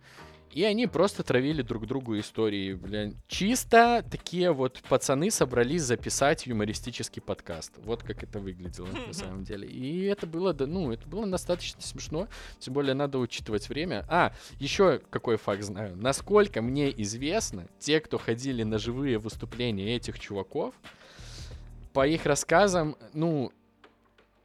[0.58, 3.16] И они просто травили друг другу истории, блин.
[3.28, 7.74] Чисто такие вот пацаны собрались записать юмористический подкаст.
[7.86, 9.68] Вот как это выглядело на самом деле.
[9.68, 12.28] И это было, ну, это было достаточно смешно.
[12.58, 14.04] Тем более надо учитывать время.
[14.10, 15.96] А, еще какой факт знаю.
[15.96, 20.74] Насколько мне известно, те, кто ходили на живые выступления этих чуваков,
[21.94, 23.52] по их рассказам, ну,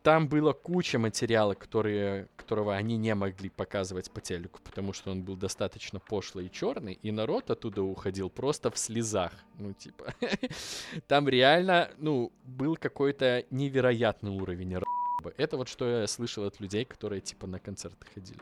[0.03, 5.22] там было куча материала, которые, которого они не могли показывать по телеку, потому что он
[5.22, 9.32] был достаточно пошлый и черный, и народ оттуда уходил просто в слезах.
[9.59, 10.14] Ну, типа,
[11.07, 14.76] там реально, ну, был какой-то невероятный уровень
[15.36, 18.40] Это вот что я слышал от людей, которые, типа, на концерты ходили.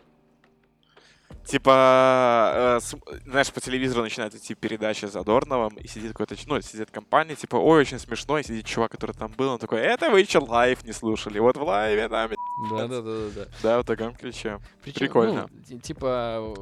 [1.44, 2.94] Типа, э, с,
[3.26, 7.56] знаешь, по телевизору начинает идти передача с Задорновым, и сидит какой-то, ну, сидит компания, типа,
[7.56, 10.84] ой, очень смешно, и сидит чувак, который там был, он такой, это вы еще live
[10.84, 12.30] не слушали, вот в live е там...
[12.70, 13.46] Да-да-да-да.
[13.62, 14.60] Да, в таком ключе.
[14.82, 15.48] Причем, Прикольно.
[15.68, 16.54] Ну, типа...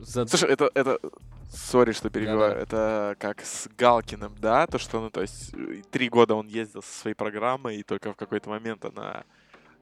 [0.00, 0.26] За...
[0.26, 0.98] Слушай, это, это,
[1.52, 2.62] сори, что перебиваю, да, да.
[2.62, 5.52] это как с Галкиным, да, то, что, ну, то есть,
[5.90, 9.24] три года он ездил со своей программой, и только в какой-то момент она...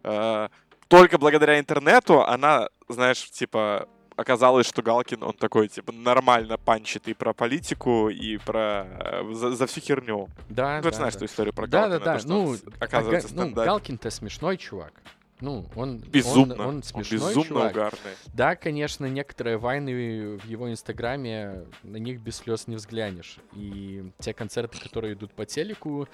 [0.03, 0.49] Э,
[0.89, 7.15] только благодаря интернету она, знаешь, типа, оказалось, что Галкин, он такой, типа, нормально панчит и
[7.15, 8.87] про политику, и про...
[9.01, 10.29] Э, за, за всю херню.
[10.49, 11.19] Да, ну, да, ты знаешь да.
[11.19, 11.99] эту историю про да, Галкина.
[12.01, 12.29] Да, да, да.
[12.29, 14.93] Ну, оказывается, ну, Галкин-то смешной чувак.
[15.41, 17.73] Ну, он безумно, он, он смешной он безумно чувак.
[17.73, 18.13] угарный.
[18.35, 23.39] Да, конечно, некоторые вайны в его инстаграме, на них без слез не взглянешь.
[23.53, 26.09] И те концерты, которые идут по телеку,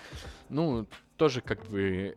[0.50, 0.86] ну,
[1.16, 2.14] тоже как бы...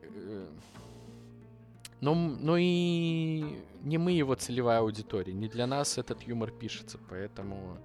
[1.99, 3.43] Но, но и
[3.81, 5.33] не мы его целевая аудитория.
[5.33, 7.77] Не для нас этот юмор пишется, поэтому...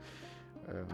[0.66, 0.86] Э,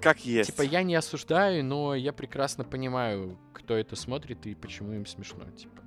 [0.00, 0.50] как есть.
[0.50, 5.44] Типа, я не осуждаю, но я прекрасно понимаю, кто это смотрит и почему им смешно.
[5.56, 5.82] Типа.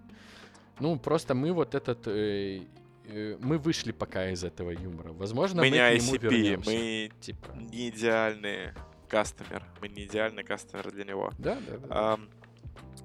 [0.79, 2.07] Ну, просто мы вот этот...
[2.07, 2.61] Э,
[3.05, 5.11] э, мы вышли пока из этого юмора.
[5.11, 6.69] Возможно, мы, мы не ICP, вернемся.
[6.71, 7.51] мы типа.
[7.55, 8.73] не идеальные
[9.09, 9.65] кастомер.
[9.81, 11.31] Мы не идеальный кастомер для него.
[11.37, 12.13] Да, да, да.
[12.13, 12.29] Um,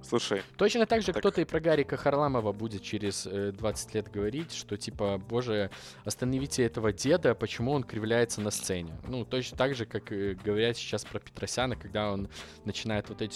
[0.08, 0.42] Слушай.
[0.56, 1.18] Точно так же так...
[1.20, 5.70] кто-то и про Гарика Харламова будет через э, 20 лет говорить, что типа, боже,
[6.04, 8.92] остановите этого деда, почему он кривляется на сцене.
[9.08, 12.28] Ну, точно так же, как э, говорят сейчас про Петросяна, когда он
[12.64, 13.34] начинает вот эти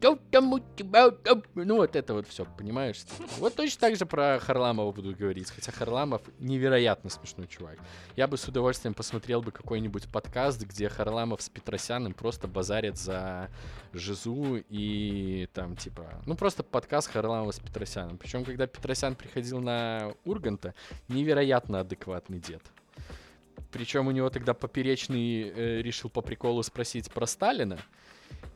[0.00, 0.16] стои.
[1.54, 3.04] Ну, вот это вот все, понимаешь?
[3.38, 5.50] Вот точно так же про Харламова буду говорить.
[5.50, 7.78] Хотя Харламов невероятно смешной чувак.
[8.16, 13.50] Я бы с удовольствием посмотрел бы какой-нибудь подкаст, где Харламов с Петросяном просто базарят за
[13.92, 18.18] Жизу и там, типа, ну, просто подкаст Харламова с Петросяном.
[18.18, 20.74] Причем, когда Петросян приходил на Урганта,
[21.08, 22.62] невероятно адекватный дед.
[23.72, 27.78] Причем у него тогда поперечный э, решил по приколу спросить про Сталина.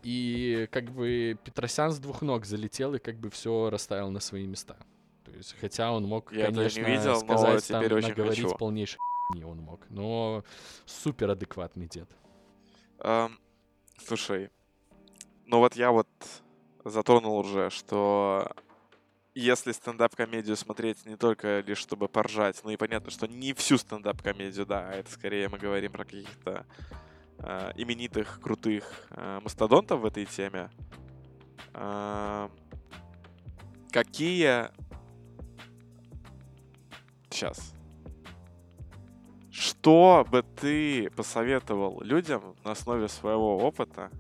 [0.03, 4.47] И как бы Петросян с двух ног залетел и как бы все расставил на свои
[4.47, 4.77] места.
[5.25, 8.57] То есть, хотя он мог, Я конечно, не видел, сказать, там, наговорить хочу.
[8.57, 8.99] полнейший
[9.35, 9.81] не он мог.
[9.91, 10.45] Но
[10.87, 12.09] супер адекватный дед.
[12.99, 13.33] Um,
[13.99, 14.51] слушай,
[15.47, 16.09] ну вот я вот
[16.85, 18.51] затронул уже, что
[19.35, 24.67] если стендап-комедию смотреть не только лишь чтобы поржать, ну и понятно, что не всю стендап-комедию,
[24.67, 26.67] да, это скорее мы говорим про каких-то
[27.43, 30.71] э, именитых, крутых э, мастодонтов в этой теме.
[31.75, 32.49] Э,
[33.91, 34.69] какие...
[37.31, 37.73] Сейчас.
[39.51, 44.11] Что бы ты посоветовал людям на основе своего опыта,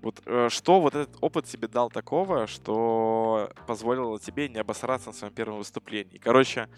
[0.00, 5.32] вот что вот этот опыт тебе дал такого, что позволило тебе не обосраться на своем
[5.32, 6.18] первом выступлении?
[6.18, 6.68] Короче,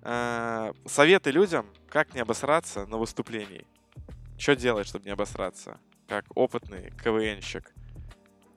[0.00, 3.66] советы людям, как не обосраться на выступлении.
[4.44, 5.80] Что делать, чтобы не обосраться?
[6.06, 7.72] Как опытный КВНщик.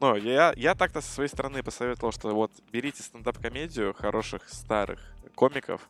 [0.01, 4.99] Ну, я, я так-то со своей стороны посоветовал, что вот берите стендап-комедию хороших старых
[5.33, 5.89] комиков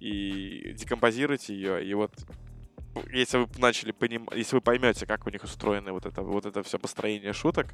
[0.00, 2.12] и декомпозируйте ее, и вот
[3.10, 6.62] если вы начали понимать, если вы поймете, как у них устроено вот это, вот это
[6.62, 7.68] все построение шуток,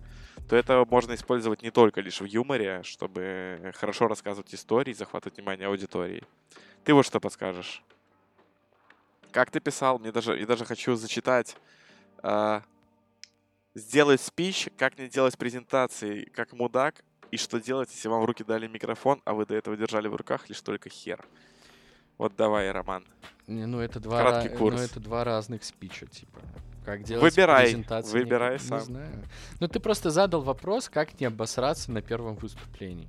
[0.48, 5.66] то это можно использовать не только лишь в юморе, чтобы хорошо рассказывать истории, захватывать внимание
[5.66, 6.22] аудитории.
[6.84, 7.82] Ты вот что подскажешь?
[9.33, 9.99] Как ты писал?
[9.99, 11.57] Мне даже, я даже хочу зачитать.
[12.22, 12.61] Э,
[13.74, 18.43] сделай спич, как не делать презентации, как мудак, и что делать, если вам в руки
[18.43, 21.24] дали микрофон, а вы до этого держали в руках лишь только хер.
[22.16, 23.05] Вот давай, Роман.
[23.47, 24.76] Не, ну это два, Краткий курс.
[24.76, 26.41] Ну, это два разных спича, типа.
[26.85, 28.12] Как делать выбирай, презентацию?
[28.12, 28.79] Выбирай не, сам.
[28.79, 29.24] Не знаю.
[29.61, 33.09] Ну ты просто задал вопрос, как не обосраться на первом выступлении.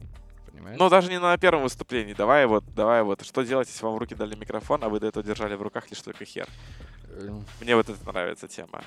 [0.60, 0.80] Понимаешь?
[0.80, 2.14] Ну, даже не на первом выступлении.
[2.14, 3.26] Давай вот, давай вот.
[3.26, 5.89] Что делать, если вам в руки дали микрофон, а вы до этого держали в руках
[5.89, 6.47] лишь только хер?
[7.22, 7.45] Эм.
[7.62, 8.84] Мне вот это нравится тема.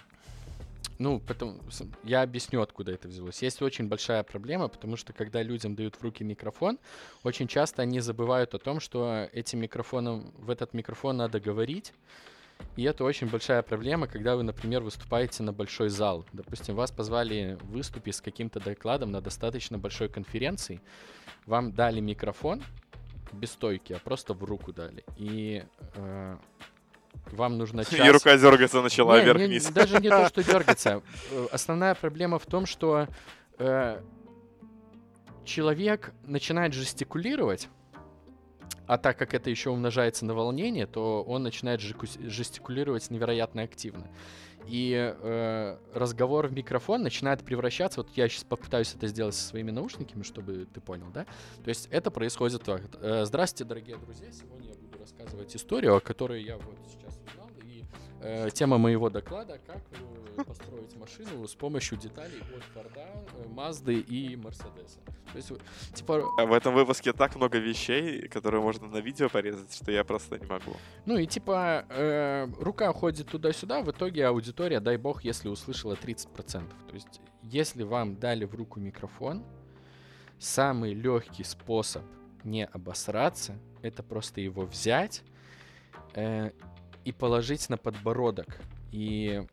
[0.98, 1.58] Ну, потом
[2.04, 3.42] я объясню, откуда это взялось.
[3.42, 6.78] Есть очень большая проблема, потому что когда людям дают в руки микрофон,
[7.24, 11.92] очень часто они забывают о том, что этим микрофоном, в этот микрофон надо говорить.
[12.76, 16.24] И это очень большая проблема, когда вы, например, выступаете на большой зал.
[16.32, 20.80] Допустим, вас позвали выступить с каким-то докладом на достаточно большой конференции.
[21.46, 22.62] Вам дали микрофон
[23.32, 25.04] без стойки, а просто в руку дали.
[25.16, 25.64] И
[25.96, 26.36] э,
[27.32, 28.06] вам нужно час...
[28.06, 29.68] И рука дергаться начала вверх-вниз.
[29.70, 31.02] Даже не то, что дергаться.
[31.30, 33.08] Э, основная проблема в том, что
[33.58, 34.00] э,
[35.44, 37.68] человек начинает жестикулировать,
[38.92, 44.06] а так как это еще умножается на волнение, то он начинает жестикулировать невероятно активно.
[44.66, 48.00] И э, разговор в микрофон начинает превращаться.
[48.00, 51.24] Вот я сейчас попытаюсь это сделать со своими наушниками, чтобы ты понял, да?
[51.64, 52.82] То есть это происходит так.
[53.00, 54.30] Э, здравствуйте, дорогие друзья.
[54.30, 57.48] Сегодня я буду рассказывать историю, о которой я вот сейчас узнал.
[57.64, 57.84] И
[58.20, 59.80] э, тема моего доклада как
[60.32, 63.06] построить машину с помощью деталей от Форда,
[63.48, 65.00] Мазды и Мерседеса.
[65.32, 65.52] То есть,
[65.94, 66.22] типа...
[66.44, 70.46] В этом выпуске так много вещей, которые можно на видео порезать, что я просто не
[70.46, 70.76] могу.
[71.06, 76.26] Ну и типа э, рука ходит туда-сюда, в итоге аудитория, дай бог, если услышала 30%.
[76.88, 79.42] То есть если вам дали в руку микрофон,
[80.38, 82.02] самый легкий способ
[82.44, 85.22] не обосраться, это просто его взять
[86.14, 86.50] э,
[87.04, 88.60] и положить на подбородок.
[88.90, 89.44] И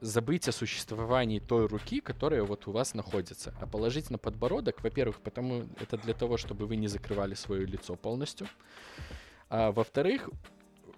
[0.00, 5.20] забыть о существовании той руки, которая вот у вас находится, а положить на подбородок, во-первых,
[5.20, 8.46] потому это для того, чтобы вы не закрывали свое лицо полностью,
[9.48, 10.28] а во-вторых,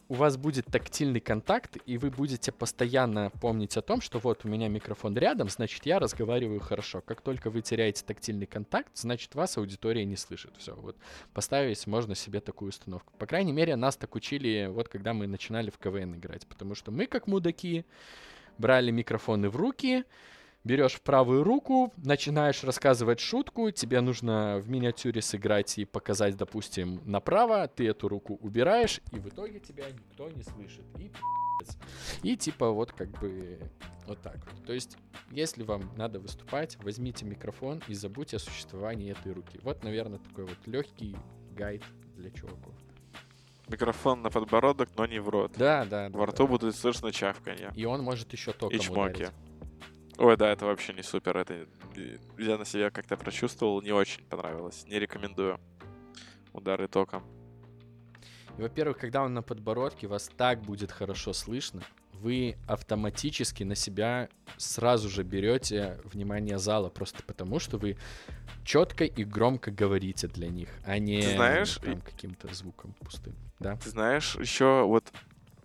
[0.09, 4.49] у вас будет тактильный контакт, и вы будете постоянно помнить о том, что вот у
[4.49, 7.03] меня микрофон рядом, значит, я разговариваю хорошо.
[7.03, 10.53] Как только вы теряете тактильный контакт, значит, вас аудитория не слышит.
[10.57, 10.96] Все, вот
[11.34, 13.12] поставить можно себе такую установку.
[13.18, 16.90] По крайней мере, нас так учили, вот когда мы начинали в КВН играть, потому что
[16.90, 17.84] мы, как мудаки,
[18.59, 20.05] брали микрофоны в руки,
[20.65, 27.01] берешь в правую руку, начинаешь рассказывать шутку, тебе нужно в миниатюре сыграть и показать, допустим,
[27.05, 30.85] направо, ты эту руку убираешь, и в итоге тебя никто не слышит.
[30.99, 31.11] И
[32.23, 33.59] и типа вот как бы
[34.07, 34.65] вот так вот.
[34.65, 34.97] То есть,
[35.31, 39.59] если вам надо выступать, возьмите микрофон и забудьте о существовании этой руки.
[39.63, 41.17] Вот, наверное, такой вот легкий
[41.57, 41.83] гайд
[42.17, 42.75] для чуваков.
[43.69, 45.53] Микрофон на подбородок, но не в рот.
[45.57, 46.09] Да, да.
[46.11, 46.51] Во рту да.
[46.53, 47.71] будет слышно чавканье.
[47.75, 49.14] И он может еще током И чмоки.
[49.14, 49.33] Ударить.
[50.19, 51.37] Ой, да, это вообще не супер.
[51.37, 51.66] Это
[52.39, 54.85] я на себя как-то прочувствовал, не очень понравилось.
[54.87, 55.61] Не рекомендую
[56.53, 57.23] удары током.
[58.57, 61.83] во-первых, когда он на подбородке, вас так будет хорошо слышно,
[62.21, 67.97] вы автоматически на себя сразу же берете внимание зала, просто потому что вы
[68.64, 73.35] четко и громко говорите для них, а не Ты знаешь, там, каким-то звуком пустым.
[73.61, 73.77] Да?
[73.77, 75.12] Ты знаешь, еще вот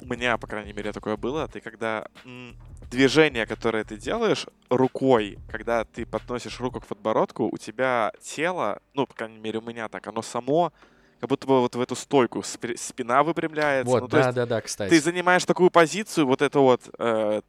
[0.01, 2.55] у меня, по крайней мере, такое было, ты когда м,
[2.91, 9.05] движение, которое ты делаешь рукой, когда ты подносишь руку к подбородку, у тебя тело, ну,
[9.05, 10.73] по крайней мере, у меня так, оно само
[11.23, 13.89] как будто бы вот в эту стойку спина выпрямляется.
[13.89, 14.89] Вот, ну, да, да, да, кстати.
[14.89, 17.41] Ты занимаешь такую позицию, вот это вот э,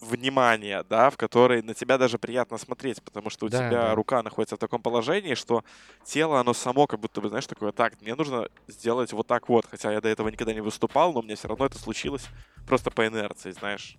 [0.00, 3.94] внимание, да, в которой на тебя даже приятно смотреть, потому что у да, тебя да.
[3.94, 5.62] рука находится в таком положении, что
[6.02, 9.64] тело, оно само как будто бы, знаешь, такое, так, мне нужно сделать вот так вот,
[9.70, 12.26] хотя я до этого никогда не выступал, но мне все равно это случилось
[12.66, 13.96] просто по инерции, знаешь.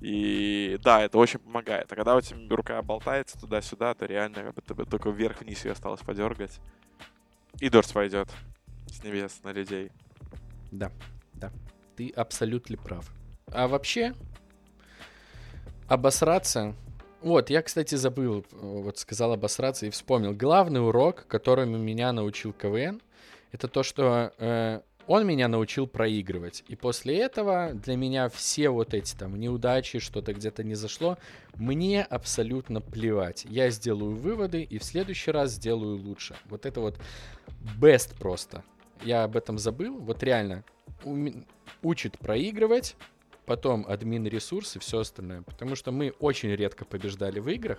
[0.00, 1.92] И да, это очень помогает.
[1.92, 5.70] А когда у тебя рука болтается туда-сюда, то реально как будто бы только вверх-вниз ее
[5.70, 6.58] осталось подергать.
[7.60, 8.28] И дождь пойдет
[8.94, 9.90] с небес на людей.
[10.70, 10.92] Да,
[11.34, 11.50] да.
[11.96, 13.10] Ты абсолютно прав.
[13.46, 14.14] А вообще,
[15.88, 16.74] обосраться...
[17.20, 20.34] Вот, я, кстати, забыл, вот сказал обосраться и вспомнил.
[20.34, 23.00] Главный урок, которому меня научил КВН,
[23.50, 26.64] это то, что э, он меня научил проигрывать.
[26.68, 31.16] И после этого для меня все вот эти там неудачи, что-то где-то не зашло,
[31.54, 33.46] мне абсолютно плевать.
[33.48, 36.36] Я сделаю выводы и в следующий раз сделаю лучше.
[36.50, 36.98] Вот это вот
[37.80, 38.64] best просто
[39.04, 39.98] я об этом забыл.
[39.98, 40.64] Вот реально
[41.82, 42.96] учит проигрывать,
[43.46, 45.42] потом админ ресурсы, все остальное.
[45.42, 47.78] Потому что мы очень редко побеждали в играх.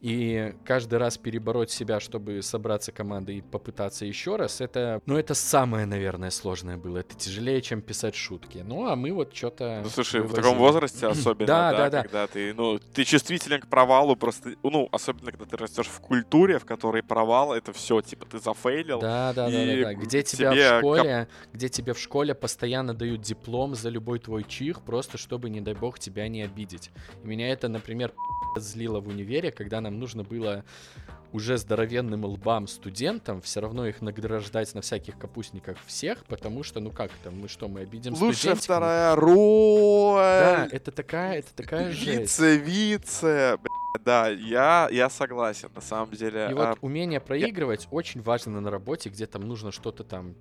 [0.00, 5.34] И каждый раз перебороть себя, чтобы собраться командой и попытаться еще раз, это, ну, это
[5.34, 6.98] самое, наверное, сложное было.
[6.98, 8.58] Это тяжелее, чем писать шутки.
[8.58, 9.80] Ну, а мы вот что-то...
[9.82, 10.40] Ну, слушай, вывозили.
[10.40, 14.54] в таком возрасте особенно, да, да, да, когда ты, ну, ты чувствителен к провалу просто,
[14.62, 19.00] ну, особенно когда ты растешь в культуре, в которой провал это все, типа, ты зафейлил.
[19.00, 19.94] Да, да, да, да, да.
[19.94, 24.82] Где тебя в школе, где тебе в школе постоянно дают диплом за любой твой чих,
[24.82, 26.90] просто чтобы, не дай бог, тебя не обидеть.
[27.24, 28.12] И меня это, например,
[28.56, 30.64] злило в универе, когда нам нужно было
[31.32, 36.90] уже здоровенным лбам студентам все равно их награждать на всяких капустниках всех, потому что, ну
[36.90, 40.16] как это, мы что, мы обидим Лучшая вторая роль!
[40.18, 42.38] Да, это такая, это такая жесть.
[42.38, 43.58] Вице-вице,
[44.04, 46.48] да, я, я согласен, на самом деле.
[46.50, 46.70] И а...
[46.70, 47.88] вот умение проигрывать я...
[47.90, 50.34] очень важно на работе, где там нужно что-то там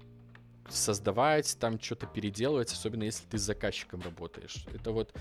[0.70, 4.66] создавать, там что-то переделывать, особенно если ты с заказчиком работаешь.
[4.74, 5.14] Это вот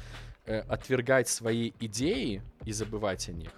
[0.46, 3.50] э, отвергать свои идеи и забывать о них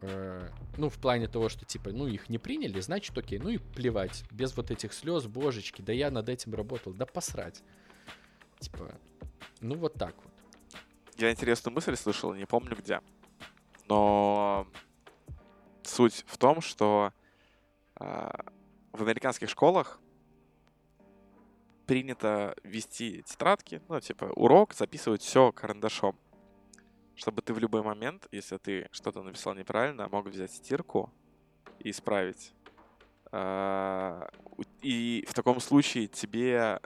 [0.00, 3.58] Э, ну, в плане того, что, типа, ну, их не приняли, значит, окей, ну и
[3.58, 4.24] плевать.
[4.30, 7.62] Без вот этих слез, божечки, да я над этим работал, да посрать.
[8.60, 8.94] Типа,
[9.60, 10.32] ну вот так вот.
[11.16, 13.00] Я интересную мысль слышал, не помню где.
[13.88, 14.68] Но
[15.82, 17.12] суть в том, что
[17.98, 18.30] э,
[18.92, 20.00] в американских школах
[21.86, 26.16] принято вести тетрадки, ну, типа, урок, записывать все карандашом
[27.18, 31.12] чтобы ты в любой момент, если ты что-то написал неправильно, мог взять стирку
[31.80, 32.52] и исправить.
[33.32, 34.30] А,
[34.80, 36.80] и в таком случае тебе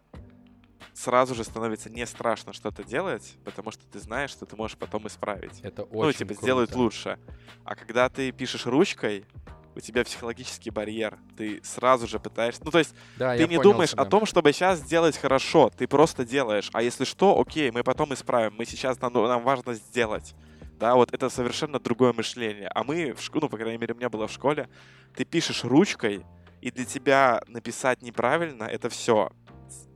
[0.94, 5.06] сразу же становится не страшно что-то делать, потому что ты знаешь, что ты можешь потом
[5.06, 5.60] исправить.
[5.62, 7.18] Это очень Ну, типа, сделать лучше.
[7.64, 9.26] А когда ты пишешь ручкой,
[9.74, 11.18] у тебя психологический барьер.
[11.36, 12.62] Ты сразу же пытаешься...
[12.64, 14.02] Ну, то есть, да, ты не понял думаешь тебя.
[14.02, 15.70] о том, чтобы сейчас сделать хорошо.
[15.76, 16.70] Ты просто делаешь.
[16.72, 18.54] А если что, окей, мы потом исправим.
[18.56, 20.34] Мы сейчас, нам, нам важно сделать.
[20.78, 22.68] Да, вот это совершенно другое мышление.
[22.74, 24.68] А мы, в школе, ну, по крайней мере, у меня было в школе,
[25.14, 26.24] ты пишешь ручкой,
[26.60, 29.30] и для тебя написать неправильно— это все.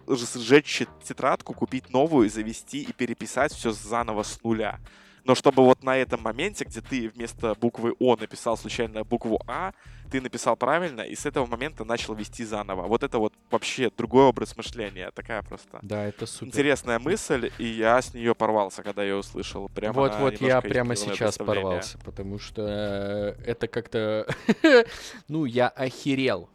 [0.08, 4.78] Сжечь тетрадку, купить новую, завести и переписать все заново с нуля
[5.26, 9.72] но чтобы вот на этом моменте, где ты вместо буквы О написал случайно букву А,
[10.10, 12.86] ты написал правильно, и с этого момента начал вести заново.
[12.86, 16.46] Вот это вот вообще другой образ мышления, такая просто да, это супер.
[16.46, 19.68] интересная мысль, и я с нее порвался, когда ее услышал.
[19.68, 24.26] Прямо вот, вот я прямо сейчас порвался, потому что э, это как-то,
[25.28, 26.48] ну, я охерел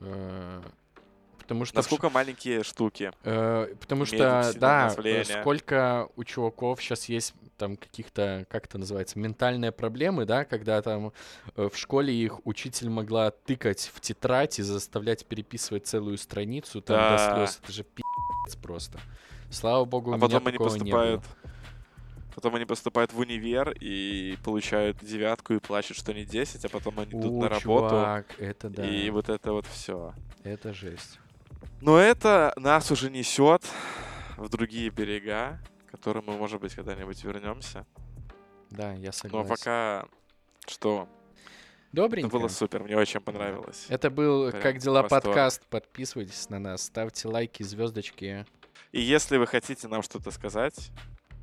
[0.00, 0.62] э,
[1.48, 1.76] потому что...
[1.76, 3.10] Насколько маленькие штуки.
[3.24, 4.90] Э, потому что, да,
[5.24, 11.12] сколько у чуваков сейчас есть там каких-то, как это называется, ментальные проблемы, да, когда там
[11.56, 16.96] э, в школе их учитель могла тыкать в тетрадь и заставлять переписывать целую страницу там
[16.98, 17.16] да.
[17.16, 17.60] до слез.
[17.62, 19.00] Это же пи***ц просто.
[19.50, 21.22] Слава богу, а у потом меня они поступают...
[22.34, 27.00] Потом они поступают в универ и получают девятку и плачут, что не 10, а потом
[27.00, 27.88] они идут О, на работу.
[27.88, 28.86] Чувак, это да.
[28.86, 30.12] И вот это вот все.
[30.44, 31.18] Это жесть.
[31.80, 33.62] Но это нас уже несет
[34.36, 37.86] в другие берега, к которым мы, может быть, когда-нибудь вернемся.
[38.70, 39.48] Да, я согласен.
[39.48, 40.06] Но пока
[40.66, 41.08] что?
[41.92, 42.28] Добренько.
[42.28, 43.86] Это было супер, мне очень понравилось.
[43.88, 45.24] Это был Прям «Как дела?» восторг.
[45.24, 45.66] подкаст.
[45.66, 48.44] Подписывайтесь на нас, ставьте лайки, звездочки.
[48.92, 50.90] И если вы хотите нам что-то сказать,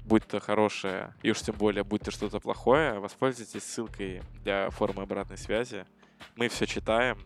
[0.03, 5.01] будь то хорошее, и уж тем более, будь то что-то плохое, воспользуйтесь ссылкой для формы
[5.03, 5.86] обратной связи.
[6.36, 7.18] Мы все читаем,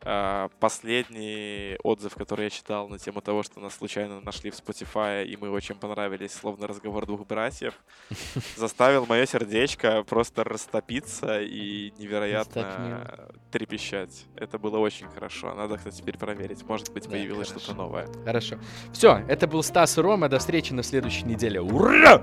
[0.00, 5.36] последний отзыв, который я читал на тему того, что нас случайно нашли в Spotify, и
[5.36, 7.74] мы очень понравились, словно разговор двух братьев,
[8.56, 14.26] заставил мое сердечко просто растопиться и невероятно трепещать.
[14.36, 15.54] Это было очень хорошо.
[15.54, 16.66] Надо, кстати, теперь проверить.
[16.66, 18.08] Может быть, появилось что-то новое.
[18.24, 18.58] Хорошо.
[18.92, 20.28] Все, это был Стас и Рома.
[20.28, 21.60] До встречи на следующей неделе.
[21.60, 22.22] Ура!